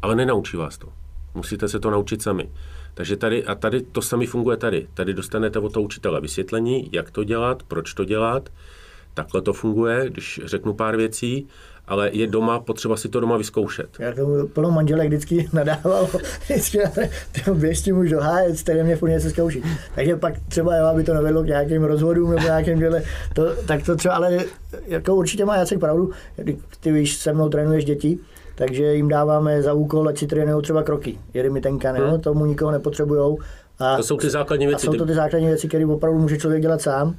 ale 0.02 0.16
nenaučí 0.16 0.56
vás 0.56 0.78
to. 0.78 0.88
Musíte 1.34 1.68
se 1.68 1.80
to 1.80 1.90
naučit 1.90 2.22
sami. 2.22 2.50
Takže 2.94 3.16
tady, 3.16 3.44
a 3.44 3.54
tady 3.54 3.82
to 3.82 4.02
sami 4.02 4.26
funguje 4.26 4.56
tady. 4.56 4.86
Tady 4.94 5.14
dostanete 5.14 5.58
od 5.58 5.72
toho 5.72 5.84
učitele 5.84 6.20
vysvětlení, 6.20 6.88
jak 6.92 7.10
to 7.10 7.24
dělat, 7.24 7.62
proč 7.62 7.94
to 7.94 8.04
dělat. 8.04 8.48
Takhle 9.14 9.42
to 9.42 9.52
funguje, 9.52 10.10
když 10.10 10.40
řeknu 10.44 10.74
pár 10.74 10.96
věcí, 10.96 11.48
ale 11.86 12.10
je 12.12 12.26
doma 12.26 12.60
potřeba 12.60 12.96
si 12.96 13.08
to 13.08 13.20
doma 13.20 13.36
vyzkoušet. 13.36 13.88
Já 13.98 14.12
tomu 14.12 14.48
plno 14.48 14.70
manželek 14.70 15.08
vždycky 15.08 15.48
nadával, 15.52 16.08
vždycky 16.44 16.78
běž 17.54 17.78
s 17.78 17.82
tím 17.82 17.98
už 17.98 18.10
do 18.10 18.20
háje, 18.20 18.56
stejně 18.56 18.84
mě 18.84 18.96
furt 18.96 19.08
něco 19.08 19.30
zkouší. 19.30 19.62
Takže 19.94 20.16
pak 20.16 20.34
třeba, 20.48 20.76
jo, 20.76 20.86
aby 20.86 21.04
to 21.04 21.14
nevedlo 21.14 21.42
k 21.42 21.46
nějakým 21.46 21.84
rozvodům 21.84 22.30
nebo 22.30 22.42
nějakým 22.42 22.78
děle, 22.78 23.02
to, 23.34 23.54
tak 23.66 23.84
to 23.86 23.96
třeba, 23.96 24.14
ale 24.14 24.38
jako 24.86 25.14
určitě 25.14 25.44
má 25.44 25.56
Jacek 25.56 25.78
pravdu, 25.78 26.10
Kdy 26.36 26.56
ty 26.80 26.92
víš, 26.92 27.16
se 27.16 27.32
mnou 27.32 27.48
trénuješ 27.48 27.84
děti, 27.84 28.18
takže 28.54 28.94
jim 28.94 29.08
dáváme 29.08 29.62
za 29.62 29.72
úkol, 29.72 30.08
ať 30.08 30.18
si 30.18 30.26
trénují 30.26 30.62
třeba 30.62 30.82
kroky. 30.82 31.18
Jedy 31.34 31.50
mi 31.50 31.60
tenka, 31.60 31.92
hmm. 31.92 32.20
tomu 32.20 32.46
nikoho 32.46 32.70
nepotřebujou. 32.70 33.38
A, 33.78 33.96
To 33.96 34.02
jsou 34.02 34.16
ty 34.16 34.30
základní 34.30 34.66
a 34.66 34.68
věci. 34.68 34.86
jsou 34.86 34.92
to 34.92 35.06
ty 35.06 35.14
základní 35.14 35.48
věci, 35.48 35.68
které 35.68 35.86
opravdu 35.86 36.18
může 36.18 36.38
člověk 36.38 36.62
dělat 36.62 36.82
sám. 36.82 37.16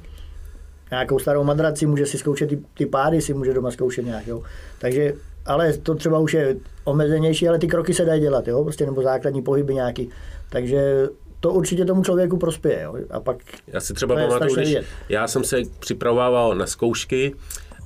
Nějakou 0.94 1.18
starou 1.18 1.44
madraci, 1.44 1.86
může 1.86 2.06
si 2.06 2.18
zkoušet 2.18 2.48
ty, 2.48 2.58
ty 2.74 2.86
pády, 2.86 3.20
si 3.20 3.34
může 3.34 3.54
doma 3.54 3.70
zkoušet 3.70 4.04
nějak. 4.04 4.26
Jo. 4.26 4.42
Takže, 4.78 5.12
ale 5.46 5.72
to 5.72 5.94
třeba 5.94 6.18
už 6.18 6.34
je 6.34 6.56
omezenější, 6.84 7.48
ale 7.48 7.58
ty 7.58 7.66
kroky 7.66 7.94
se 7.94 8.04
dají 8.04 8.20
dělat, 8.20 8.48
jo, 8.48 8.62
prostě, 8.62 8.86
nebo 8.86 9.02
základní 9.02 9.42
pohyby 9.42 9.74
nějaký. 9.74 10.10
Takže 10.50 11.08
to 11.40 11.52
určitě 11.52 11.84
tomu 11.84 12.04
člověku 12.04 12.36
prospěje. 12.36 12.82
Jo. 12.82 12.96
A 13.10 13.20
pak 13.20 13.36
Já 13.66 13.80
si 13.80 13.94
třeba 13.94 14.14
pamatuju, 14.14 14.54
když 14.54 14.68
vidět. 14.68 14.84
já 15.08 15.28
jsem 15.28 15.44
se 15.44 15.56
připravoval 15.78 16.54
na 16.54 16.66
zkoušky, 16.66 17.34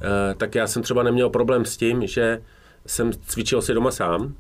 eh, 0.03 0.35
tak 0.35 0.55
já 0.55 0.67
jsem 0.67 0.83
třeba 0.83 1.03
neměl 1.03 1.31
problém 1.31 1.65
s 1.65 1.77
tím, 1.77 2.07
že 2.07 2.41
jsem 2.87 3.13
cvičil 3.27 3.63
si 3.63 3.75
doma 3.75 3.91
sám 3.91 4.35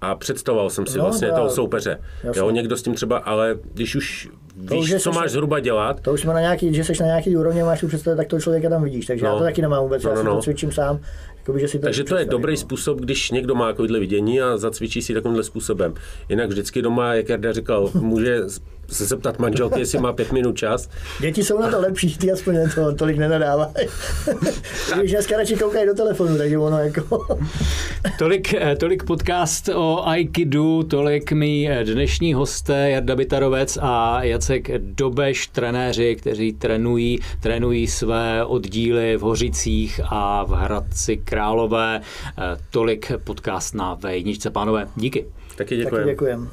a 0.00 0.14
představoval 0.14 0.70
jsem 0.70 0.86
si 0.86 0.98
No, 0.98 1.04
vlastně 1.04 1.28
to 1.28 1.34
toho 1.36 1.50
soupeře. 1.50 1.98
jasně. 2.24 2.40
Jo, 2.40 2.50
někdo 2.50 2.76
s 2.76 2.82
tím 2.82 2.94
třeba, 2.94 3.18
ale 3.18 3.56
když 3.74 3.94
už 3.96 4.28
už 4.64 4.70
víš, 4.70 4.90
je 4.90 5.00
co 5.00 5.10
seš- 5.10 5.14
máš 5.14 5.30
zhruba 5.30 5.60
dělat, 5.60 6.00
to 6.00 6.12
už 6.12 6.20
jsme 6.20 6.34
na 6.34 6.40
nějaký, 6.40 6.74
že 6.74 6.84
jsi 6.84 6.92
na 7.00 7.06
nějaký 7.06 7.36
úrovni, 7.36 7.62
máš 7.62 7.80
tu 7.80 7.88
představu, 7.88 8.16
tak 8.16 8.26
toho 8.26 8.40
člověka 8.40 8.68
tam 8.68 8.82
vidíš. 8.84 9.06
Takže 9.06 9.24
No. 9.24 9.30
já 9.32 9.38
to 9.38 9.44
taky 9.44 9.62
nemám 9.62 9.82
vůbec, 9.82 10.02
No, 10.02 10.10
já 10.10 10.16
no, 10.16 10.20
si 10.22 10.26
no. 10.26 10.34
to 10.36 10.42
cvičím 10.42 10.72
sám. 10.72 11.00
Jakoby, 11.46 11.60
že 11.60 11.68
si 11.68 11.78
to 11.78 11.84
takže 11.84 12.04
to 12.04 12.16
je 12.16 12.24
dobrý 12.24 12.52
no. 12.52 12.56
způsob, 12.56 13.00
když 13.00 13.30
někdo 13.30 13.54
má 13.54 13.66
takovýhle 13.66 13.98
vidění 13.98 14.40
a 14.40 14.56
zacvičí 14.56 15.02
si 15.02 15.14
takovýmhle 15.14 15.44
způsobem. 15.44 15.94
Jinak 16.28 16.48
vždycky 16.48 16.82
doma, 16.82 17.14
jak 17.14 17.28
Jarda 17.28 17.52
říkal, 17.52 17.90
může 17.94 18.40
se 18.88 19.06
zeptat 19.06 19.38
manželky, 19.38 19.80
jestli 19.80 19.98
má 19.98 20.12
pět 20.12 20.32
minut 20.32 20.56
čas. 20.56 20.88
Děti 21.20 21.44
jsou 21.44 21.58
na 21.58 21.70
to 21.70 21.80
lepší, 21.80 22.18
ty 22.18 22.32
aspoň 22.32 22.56
to 22.74 22.94
tolik 22.94 23.18
nenadávají. 23.18 23.72
Když 24.98 25.10
dneska 25.10 25.36
radši 25.36 25.56
koukají 25.56 25.86
do 25.86 25.94
telefonu, 25.94 26.38
takže 26.38 26.58
ono 26.58 26.78
jako... 26.78 27.26
Tolik, 28.18 28.54
eh, 28.54 28.76
tolik 28.76 29.04
podcast 29.04 29.68
o 29.68 30.08
Aikidu, 30.08 30.82
tolik 30.82 31.32
mý 31.32 31.70
eh, 31.70 31.84
dnešní 31.84 32.34
hosté 32.34 32.90
Jarda 32.90 33.16
Bitarovec 33.16 33.78
a 33.80 34.22
Jacek 34.22 34.78
Dobeš, 34.78 35.46
trenéři, 35.46 36.16
kteří 36.16 36.52
trénují, 36.52 37.18
trénují 37.40 37.86
své 37.86 38.44
oddíly 38.44 39.16
v 39.16 39.20
Hořicích 39.20 40.00
a 40.04 40.44
v 40.44 40.50
Hradci 40.50 41.16
Králové. 41.36 42.00
Eh, 42.00 42.56
Tolik 42.70 43.12
podcast 43.24 43.74
na 43.74 43.96
V1. 43.96 44.50
Pánové, 44.50 44.88
díky. 44.96 45.26
Taky 45.56 45.56
Taky 45.56 45.76
děkuji. 45.76 46.04
děkujem. 46.04 46.50